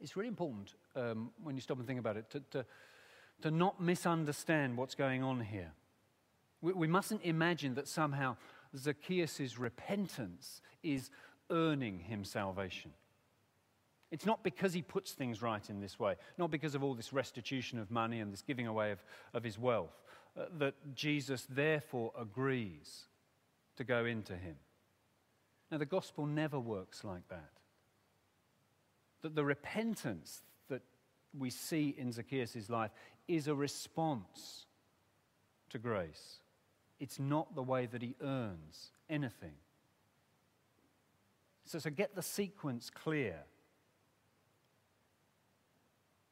It's 0.01 0.17
really 0.17 0.29
important 0.29 0.75
um, 0.97 1.31
when 1.43 1.55
you 1.55 1.61
stop 1.61 1.79
and 1.79 1.87
think 1.87 2.01
about 2.01 2.17
it 2.17 2.31
to, 2.31 2.41
to, 2.53 2.67
to 3.43 3.51
not 3.51 3.81
misunderstand 3.81 4.77
what's 4.77 4.95
going 4.95 5.23
on 5.23 5.41
here. 5.41 5.73
We, 6.63 6.73
we 6.73 6.87
mustn't 6.87 7.23
imagine 7.23 7.75
that 7.75 7.87
somehow 7.87 8.37
Zacchaeus' 8.77 9.59
repentance 9.59 10.63
is 10.83 11.11
earning 11.51 11.99
him 11.99 12.25
salvation. 12.25 12.93
It's 14.11 14.27
not 14.27 14.43
because 14.43 14.73
he 14.73 14.83
puts 14.83 15.13
things 15.13 15.41
right 15.43 15.69
in 15.71 15.81
this 15.81 15.99
way, 15.99 16.17
not 16.37 16.51
because 16.51 16.75
of 16.75 16.83
all 16.83 16.95
this 16.95 17.13
restitution 17.13 17.79
of 17.79 17.91
money 17.91 18.21
and 18.21 18.33
this 18.33 18.43
giving 18.43 18.67
away 18.67 18.91
of, 18.91 19.05
of 19.35 19.45
his 19.45 19.59
wealth, 19.59 20.03
uh, 20.37 20.47
that 20.59 20.75
Jesus 20.95 21.47
therefore 21.49 22.13
agrees 22.19 23.05
to 23.77 23.85
go 23.85 24.05
into 24.05 24.35
him. 24.35 24.57
Now, 25.71 25.79
the 25.79 25.87
gospel 25.87 26.27
never 26.27 26.59
works 26.59 27.05
like 27.05 27.29
that. 27.29 27.51
That 29.23 29.35
the 29.35 29.45
repentance 29.45 30.43
that 30.69 30.83
we 31.39 31.51
see 31.51 31.95
in 31.97 32.11
Zacchaeus' 32.13 32.69
life 32.69 32.91
is 33.29 33.47
a 33.47 33.55
response 33.55 34.67
to 35.69 35.79
grace. 35.79 36.39
It's 36.99 37.19
not 37.19 37.55
the 37.55 37.63
way 37.63 37.87
that 37.87 38.03
he 38.03 38.17
earns 38.21 38.91
anything. 39.09 39.55
So, 41.65 41.79
so 41.79 41.91
get 41.91 42.17
the 42.17 42.23
sequence 42.23 42.91
clear 42.91 43.37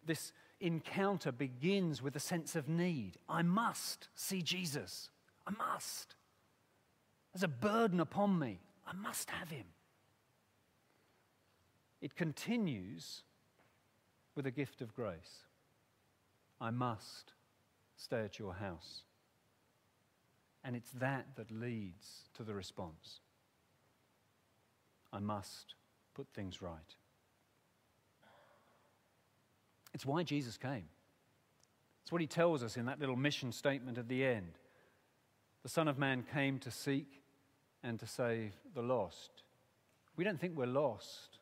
this 0.09 0.33
encounter 0.61 1.31
begins 1.31 2.03
with 2.03 2.17
a 2.17 2.21
sense 2.21 2.57
of 2.57 2.69
need. 2.69 3.13
I 3.29 3.43
must 3.43 4.09
see 4.17 4.43
Jesus. 4.43 5.11
I 5.47 5.53
must. 5.53 6.17
There's 7.33 7.45
a 7.45 7.49
burden 7.49 8.01
upon 8.01 8.39
me. 8.39 8.59
I 8.89 8.95
must 8.95 9.31
have 9.31 9.51
him. 9.51 9.67
It 12.01 12.17
continues 12.17 13.23
with 14.35 14.47
a 14.47 14.51
gift 14.51 14.81
of 14.81 14.95
grace. 14.95 15.45
I 16.61 16.71
must 16.71 17.33
stay 17.97 18.21
at 18.21 18.39
your 18.39 18.55
house. 18.55 19.03
And 20.65 20.75
it's 20.75 20.91
that 20.93 21.27
that 21.37 21.51
leads 21.51 22.29
to 22.35 22.45
the 22.45 22.55
response. 22.55 23.21
I 25.13 25.19
must 25.19 25.75
put 26.15 26.27
things 26.35 26.63
right. 26.63 26.95
It's 29.95 30.07
why 30.07 30.23
Jesus 30.23 30.57
came. 30.57 30.85
It's 32.03 32.13
what 32.13 32.21
he 32.21 32.27
tells 32.27 32.63
us 32.63 32.77
in 32.77 32.87
that 32.87 33.01
little 33.01 33.17
mission 33.17 33.53
statement 33.53 33.99
at 33.99 34.09
the 34.09 34.25
end. 34.25 34.59
The 35.63 35.69
Son 35.69 35.89
of 35.89 35.99
Man 35.99 36.25
came 36.33 36.59
to 36.61 36.71
seek 36.71 37.18
and 37.83 37.99
to 38.01 38.07
save 38.07 38.53
the 38.75 38.83
lost. 38.83 39.43
We 40.17 40.25
don't 40.25 40.41
think 40.41 40.57
we're 40.57 40.67
lost, 40.67 41.39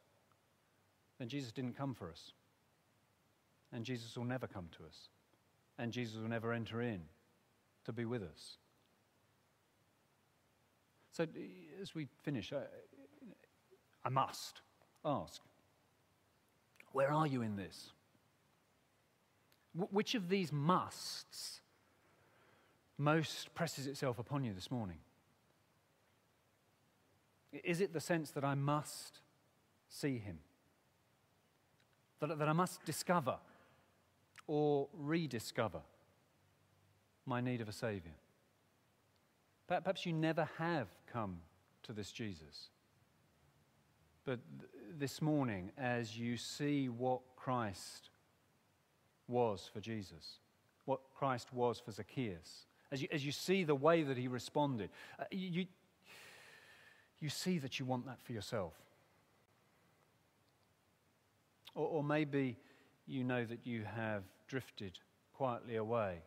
then 1.18 1.28
Jesus 1.28 1.52
didn't 1.52 1.76
come 1.76 1.94
for 1.94 2.10
us. 2.10 2.32
And 3.72 3.84
Jesus 3.84 4.16
will 4.16 4.24
never 4.24 4.46
come 4.46 4.68
to 4.78 4.84
us. 4.84 5.08
And 5.78 5.92
Jesus 5.92 6.16
will 6.20 6.28
never 6.28 6.52
enter 6.52 6.80
in 6.80 7.02
to 7.84 7.92
be 7.92 8.04
with 8.04 8.22
us. 8.22 8.58
So, 11.12 11.26
as 11.80 11.94
we 11.94 12.08
finish, 12.22 12.52
I, 12.52 12.62
I 14.04 14.08
must 14.10 14.60
ask 15.04 15.40
where 16.92 17.12
are 17.12 17.26
you 17.26 17.42
in 17.42 17.56
this? 17.56 17.90
Which 19.74 20.14
of 20.14 20.30
these 20.30 20.52
musts 20.52 21.60
most 22.96 23.54
presses 23.54 23.86
itself 23.86 24.18
upon 24.18 24.44
you 24.44 24.54
this 24.54 24.70
morning? 24.70 24.96
Is 27.52 27.80
it 27.80 27.92
the 27.92 28.00
sense 28.00 28.30
that 28.32 28.44
I 28.44 28.54
must 28.54 29.20
see 29.88 30.18
him? 30.18 30.38
That, 32.20 32.38
that 32.38 32.48
I 32.48 32.52
must 32.52 32.84
discover 32.84 33.36
or 34.46 34.88
rediscover 34.92 35.80
my 37.24 37.40
need 37.40 37.60
of 37.60 37.68
a 37.68 37.72
Savior? 37.72 38.14
Perhaps 39.66 40.06
you 40.06 40.12
never 40.12 40.48
have 40.58 40.88
come 41.12 41.38
to 41.82 41.92
this 41.92 42.12
Jesus. 42.12 42.70
But 44.24 44.40
this 44.98 45.22
morning, 45.22 45.70
as 45.78 46.18
you 46.18 46.36
see 46.36 46.88
what 46.88 47.20
Christ 47.36 48.10
was 49.28 49.68
for 49.72 49.80
Jesus, 49.80 50.38
what 50.84 51.00
Christ 51.16 51.52
was 51.52 51.78
for 51.78 51.90
Zacchaeus. 51.92 52.66
As 52.92 53.02
you, 53.02 53.08
as 53.12 53.26
you 53.26 53.32
see 53.32 53.64
the 53.64 53.74
way 53.74 54.02
that 54.02 54.16
he 54.16 54.28
responded, 54.28 54.90
uh, 55.18 55.24
you, 55.30 55.66
you 57.20 57.28
see 57.28 57.58
that 57.58 57.78
you 57.78 57.84
want 57.84 58.06
that 58.06 58.22
for 58.22 58.32
yourself. 58.32 58.74
Or, 61.74 61.86
or 61.86 62.04
maybe 62.04 62.56
you 63.06 63.24
know 63.24 63.44
that 63.44 63.60
you 63.64 63.84
have 63.84 64.24
drifted 64.48 64.98
quietly 65.34 65.76
away 65.76 66.18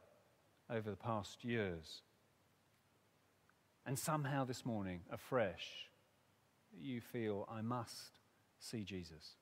over 0.70 0.90
the 0.90 0.98
past 0.98 1.44
years. 1.44 2.02
And 3.86 3.98
somehow 3.98 4.46
this 4.46 4.66
morning, 4.66 5.02
afresh, 5.12 5.90
you 6.80 7.02
feel, 7.02 7.48
I 7.52 7.62
must 7.62 8.20
see 8.60 8.84
Jesus. 8.84 9.36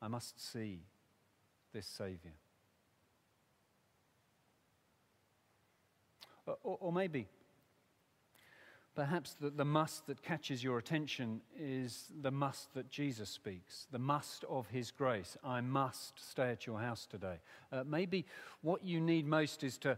I 0.00 0.08
must 0.08 0.40
see 0.52 0.80
this 1.72 1.86
Savior. 1.86 2.34
Or, 6.46 6.78
or 6.80 6.92
maybe, 6.92 7.28
perhaps 9.00 9.34
the, 9.40 9.48
the 9.48 9.64
must 9.64 10.06
that 10.08 10.22
catches 10.22 10.62
your 10.62 10.76
attention 10.76 11.40
is 11.58 12.12
the 12.20 12.30
must 12.30 12.74
that 12.74 12.90
Jesus 12.90 13.30
speaks, 13.30 13.86
the 13.90 13.98
must 13.98 14.44
of 14.44 14.68
His 14.68 14.90
grace. 14.90 15.38
I 15.42 15.62
must 15.62 16.20
stay 16.30 16.50
at 16.50 16.66
your 16.66 16.78
house 16.78 17.06
today. 17.06 17.36
Uh, 17.72 17.82
maybe 17.86 18.26
what 18.60 18.84
you 18.84 19.00
need 19.00 19.26
most 19.26 19.64
is 19.64 19.78
to, 19.78 19.96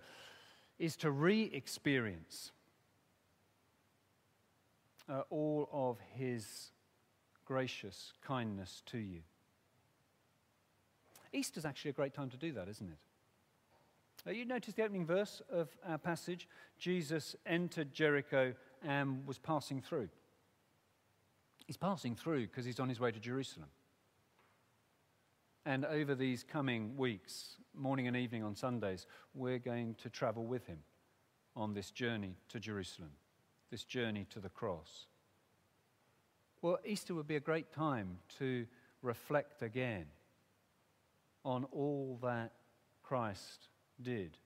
is 0.79 0.95
to 0.99 1.11
re 1.11 1.51
experience 1.53 2.53
uh, 5.09 5.23
all 5.31 5.69
of 5.73 5.99
His 6.15 6.71
gracious 7.45 8.13
kindness 8.25 8.85
to 8.87 8.99
you. 8.99 9.23
Easter's 11.33 11.65
actually 11.65 11.91
a 11.91 11.95
great 11.95 12.15
time 12.15 12.31
to 12.31 12.37
do 12.37 12.53
that, 12.53 12.69
isn't 12.69 12.89
it? 12.89 14.29
Uh, 14.29 14.31
you 14.31 14.45
notice 14.45 14.75
the 14.75 14.85
opening 14.85 15.05
verse 15.05 15.43
of 15.51 15.71
our 15.85 15.99
passage 15.99 16.47
Jesus 16.79 17.35
entered 17.45 17.93
Jericho 17.93 18.55
and 18.85 19.27
was 19.27 19.39
passing 19.39 19.81
through. 19.81 20.09
He's 21.67 21.77
passing 21.77 22.17
through 22.17 22.49
because 22.49 22.65
he's 22.65 22.81
on 22.81 22.89
his 22.89 23.01
way 23.01 23.13
to 23.13 23.21
Jerusalem. 23.21 23.69
And 25.65 25.85
over 25.85 26.15
these 26.15 26.43
coming 26.43 26.97
weeks, 26.97 27.57
morning 27.75 28.09
and 28.09 28.17
evening 28.17 28.43
on 28.43 28.57
Sundays, 28.57 29.07
we're 29.35 29.61
going 29.61 29.95
to 30.03 30.11
travel 30.11 30.45
with 30.45 30.67
him 30.67 30.79
on 31.55 31.75
this 31.75 31.91
journey 31.91 32.37
to 32.49 32.59
Jerusalem, 32.59 33.11
this 33.71 33.85
journey 33.85 34.27
to 34.31 34.41
the 34.41 34.49
cross. 34.49 35.07
Well, 36.63 36.79
Easter 36.85 37.15
would 37.15 37.29
be 37.29 37.37
a 37.37 37.41
great 37.41 37.73
time 37.73 38.19
to 38.39 38.67
reflect 39.03 39.63
again 39.63 40.07
on 41.45 41.65
all 41.73 42.19
that 42.23 42.53
Christ 43.03 43.69
did 44.01 44.37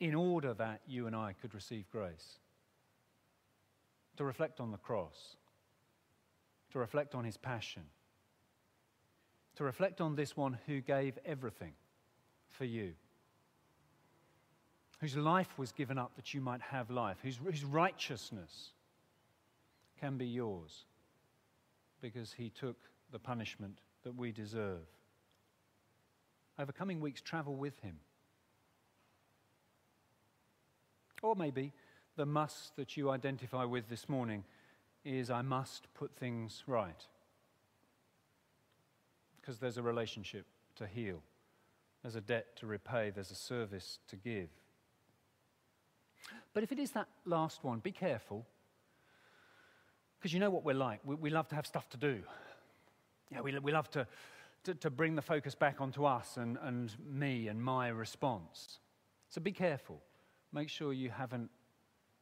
in 0.00 0.14
order 0.14 0.54
that 0.54 0.80
you 0.86 1.06
and 1.06 1.14
I 1.14 1.34
could 1.40 1.54
receive 1.54 1.90
grace. 1.90 2.38
To 4.20 4.24
reflect 4.26 4.60
on 4.60 4.70
the 4.70 4.76
cross, 4.76 5.38
to 6.72 6.78
reflect 6.78 7.14
on 7.14 7.24
his 7.24 7.38
passion, 7.38 7.84
to 9.56 9.64
reflect 9.64 10.02
on 10.02 10.14
this 10.14 10.36
one 10.36 10.58
who 10.66 10.82
gave 10.82 11.18
everything 11.24 11.72
for 12.50 12.66
you, 12.66 12.92
whose 14.98 15.16
life 15.16 15.48
was 15.56 15.72
given 15.72 15.96
up 15.96 16.16
that 16.16 16.34
you 16.34 16.42
might 16.42 16.60
have 16.60 16.90
life, 16.90 17.16
whose, 17.22 17.38
whose 17.42 17.64
righteousness 17.64 18.72
can 19.98 20.18
be 20.18 20.26
yours 20.26 20.84
because 22.02 22.34
he 22.34 22.50
took 22.50 22.76
the 23.12 23.18
punishment 23.18 23.78
that 24.04 24.14
we 24.14 24.32
deserve. 24.32 24.84
Over 26.58 26.72
coming 26.72 27.00
weeks, 27.00 27.22
travel 27.22 27.54
with 27.56 27.80
him. 27.80 27.96
Or 31.22 31.34
maybe 31.34 31.72
the 32.20 32.26
must 32.26 32.76
that 32.76 32.98
you 32.98 33.08
identify 33.08 33.64
with 33.64 33.88
this 33.88 34.06
morning 34.06 34.44
is 35.06 35.30
I 35.30 35.40
must 35.40 35.88
put 35.94 36.14
things 36.14 36.62
right. 36.66 37.06
Because 39.40 39.58
there's 39.58 39.78
a 39.78 39.82
relationship 39.82 40.44
to 40.76 40.86
heal, 40.86 41.22
there's 42.02 42.16
a 42.16 42.20
debt 42.20 42.56
to 42.56 42.66
repay, 42.66 43.08
there's 43.08 43.30
a 43.30 43.34
service 43.34 44.00
to 44.08 44.16
give. 44.16 44.50
But 46.52 46.62
if 46.62 46.72
it 46.72 46.78
is 46.78 46.90
that 46.90 47.08
last 47.24 47.64
one, 47.64 47.78
be 47.78 47.90
careful. 47.90 48.44
Because 50.18 50.34
you 50.34 50.40
know 50.40 50.50
what 50.50 50.62
we're 50.62 50.74
like. 50.74 51.00
We, 51.02 51.14
we, 51.14 51.30
love 51.30 51.48
to 51.48 51.54
have 51.54 51.66
stuff 51.66 51.88
to 51.88 51.96
do. 51.96 52.20
Yeah, 53.30 53.40
we, 53.40 53.58
we 53.60 53.72
love 53.72 53.90
to, 53.92 54.06
to, 54.64 54.74
to 54.74 54.90
bring 54.90 55.14
the 55.14 55.22
focus 55.22 55.54
back 55.54 55.80
onto 55.80 56.04
us 56.04 56.36
and, 56.36 56.58
and 56.60 56.94
me 57.10 57.48
and 57.48 57.62
my 57.62 57.88
response. 57.88 58.80
So 59.30 59.40
be 59.40 59.52
careful. 59.52 60.02
Make 60.52 60.68
sure 60.68 60.92
you 60.92 61.08
haven't 61.08 61.48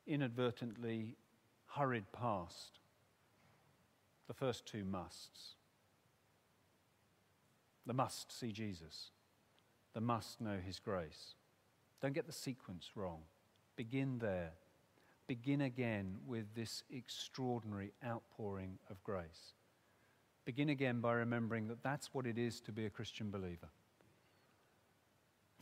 inadvertently 0.09 1.17
hurried 1.67 2.11
past 2.13 2.81
the 4.27 4.35
first 4.35 4.67
two 4.67 4.85
musts. 4.85 5.55
The 7.87 7.95
must 7.95 8.39
see 8.39 8.53
Jesus, 8.53 9.11
the 9.95 10.01
must 10.01 10.41
know 10.41 10.59
his 10.65 10.79
grace. 10.79 11.35
Don't 12.03 12.15
get 12.15 12.27
the 12.27 12.33
sequence 12.33 12.91
wrong. 12.95 13.21
Begin 13.77 14.19
there. 14.19 14.53
Begin 15.27 15.61
again 15.61 16.17
with 16.27 16.55
this 16.55 16.83
extraordinary 16.91 17.93
outpouring 18.05 18.79
of 18.91 19.03
grace. 19.05 19.55
Begin 20.45 20.71
again 20.71 21.01
by 21.01 21.13
remembering 21.13 21.69
that 21.69 21.83
that's 21.83 22.15
what 22.15 22.27
it 22.27 22.39
is 22.39 22.61
to 22.63 22.73
be 22.73 22.87
a 22.87 22.91
Christian 22.91 23.31
believer. 23.31 23.69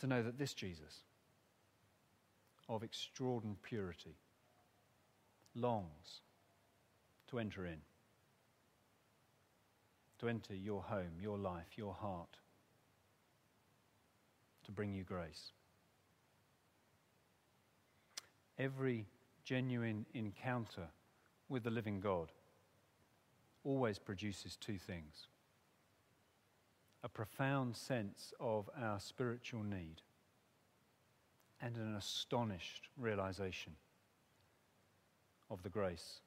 To 0.00 0.06
know 0.06 0.22
that 0.22 0.38
this 0.38 0.54
Jesus, 0.54 1.02
of 2.68 2.82
extraordinary 2.82 3.56
purity, 3.62 4.16
longs 5.56 6.20
to 7.28 7.38
enter 7.38 7.66
in, 7.66 7.78
to 10.18 10.28
enter 10.28 10.54
your 10.54 10.82
home, 10.82 11.18
your 11.20 11.38
life, 11.38 11.76
your 11.76 11.94
heart, 11.94 12.36
to 14.64 14.72
bring 14.72 14.92
you 14.92 15.02
grace. 15.02 15.52
Every 18.58 19.06
genuine 19.44 20.06
encounter 20.14 20.88
with 21.48 21.62
the 21.64 21.70
living 21.70 22.00
God 22.00 22.32
always 23.64 23.98
produces 23.98 24.56
two 24.56 24.78
things 24.78 25.26
a 27.04 27.08
profound 27.08 27.76
sense 27.76 28.32
of 28.40 28.68
our 28.80 28.98
spiritual 28.98 29.62
need 29.62 30.02
and 31.60 31.76
an 31.76 31.94
astonished 31.94 32.88
realization 32.96 33.74
of 35.50 35.62
the 35.62 35.68
grace 35.68 36.20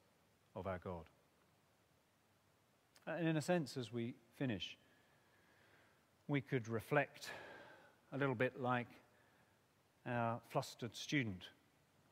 of 0.56 0.66
our 0.66 0.78
God. 0.78 1.04
And 3.06 3.26
in 3.26 3.36
a 3.36 3.42
sense, 3.42 3.76
as 3.76 3.92
we 3.92 4.14
finish, 4.36 4.76
we 6.28 6.40
could 6.40 6.68
reflect 6.68 7.30
a 8.12 8.18
little 8.18 8.34
bit 8.34 8.60
like 8.60 8.86
our 10.06 10.40
flustered 10.48 10.94
student 10.96 11.42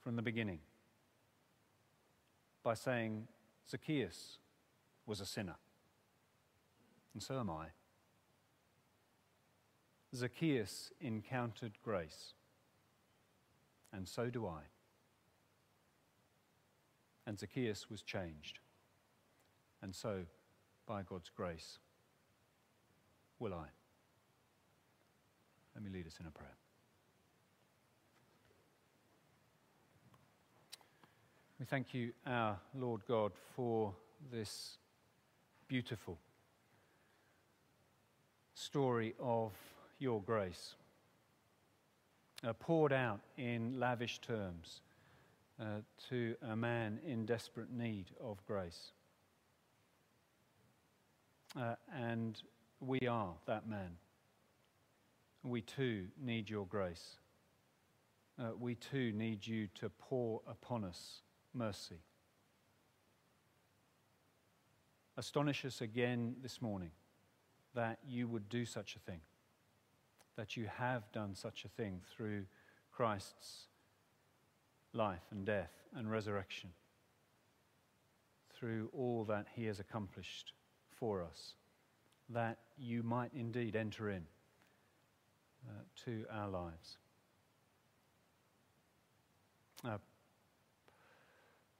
from 0.02 0.16
the 0.16 0.22
beginning 0.22 0.58
by 2.62 2.74
saying, 2.74 3.26
Zacchaeus 3.70 4.38
was 5.06 5.20
a 5.20 5.26
sinner, 5.26 5.56
and 7.14 7.22
so 7.22 7.38
am 7.38 7.50
I. 7.50 7.66
Zacchaeus 10.14 10.90
encountered 11.00 11.72
grace, 11.84 12.34
and 13.92 14.08
so 14.08 14.30
do 14.30 14.46
I. 14.46 14.62
And 17.28 17.38
Zacchaeus 17.38 17.90
was 17.90 18.00
changed, 18.00 18.58
and 19.82 19.94
so, 19.94 20.24
by 20.86 21.02
God's 21.02 21.28
grace, 21.28 21.78
will 23.38 23.52
I. 23.52 23.66
Let 25.74 25.84
me 25.84 25.90
lead 25.90 26.06
us 26.06 26.16
in 26.18 26.26
a 26.26 26.30
prayer. 26.30 26.56
We 31.60 31.66
thank 31.66 31.92
you, 31.92 32.12
our 32.26 32.56
Lord 32.74 33.02
God, 33.06 33.32
for 33.54 33.92
this 34.32 34.78
beautiful 35.68 36.16
story 38.54 39.14
of 39.20 39.52
your 39.98 40.22
grace, 40.22 40.76
uh, 42.42 42.54
poured 42.54 42.94
out 42.94 43.20
in 43.36 43.78
lavish 43.78 44.18
terms 44.20 44.80
uh, 45.60 45.80
to 46.08 46.36
a 46.50 46.56
man 46.56 47.00
in 47.04 47.26
desperate 47.26 47.70
need 47.70 48.06
of 48.20 48.44
grace. 48.46 48.92
Uh, 51.58 51.74
and 51.94 52.42
we 52.80 53.00
are 53.08 53.34
that 53.46 53.68
man. 53.68 53.96
We 55.42 55.62
too 55.62 56.06
need 56.20 56.48
your 56.48 56.66
grace. 56.66 57.16
Uh, 58.38 58.50
we 58.58 58.74
too 58.74 59.12
need 59.12 59.46
you 59.46 59.68
to 59.74 59.88
pour 59.88 60.42
upon 60.46 60.84
us 60.84 61.22
mercy. 61.54 62.00
Astonish 65.16 65.64
us 65.64 65.80
again 65.80 66.36
this 66.42 66.62
morning 66.62 66.90
that 67.74 67.98
you 68.06 68.28
would 68.28 68.48
do 68.48 68.64
such 68.64 68.94
a 68.94 68.98
thing, 69.00 69.20
that 70.36 70.56
you 70.56 70.68
have 70.76 71.10
done 71.12 71.34
such 71.34 71.64
a 71.64 71.68
thing 71.68 72.00
through 72.14 72.44
Christ's 72.92 73.67
life 74.92 75.24
and 75.30 75.44
death 75.44 75.72
and 75.96 76.10
resurrection, 76.10 76.70
through 78.54 78.88
all 78.92 79.24
that 79.24 79.46
he 79.54 79.66
has 79.66 79.80
accomplished 79.80 80.52
for 80.90 81.22
us, 81.22 81.54
that 82.30 82.58
you 82.76 83.02
might 83.02 83.30
indeed 83.34 83.76
enter 83.76 84.10
in 84.10 84.22
uh, 85.68 85.72
to 86.04 86.24
our 86.32 86.48
lives. 86.48 86.98
Uh, 89.84 89.98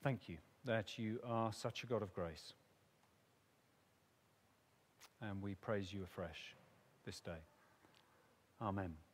Thank 0.02 0.28
you 0.28 0.38
that 0.64 0.98
you 0.98 1.18
are 1.26 1.52
such 1.52 1.82
a 1.82 1.86
God 1.86 2.02
of 2.02 2.14
grace. 2.14 2.52
And 5.20 5.42
we 5.42 5.54
praise 5.54 5.92
you 5.92 6.04
afresh 6.04 6.54
this 7.04 7.20
day. 7.20 7.42
Amen. 8.62 9.07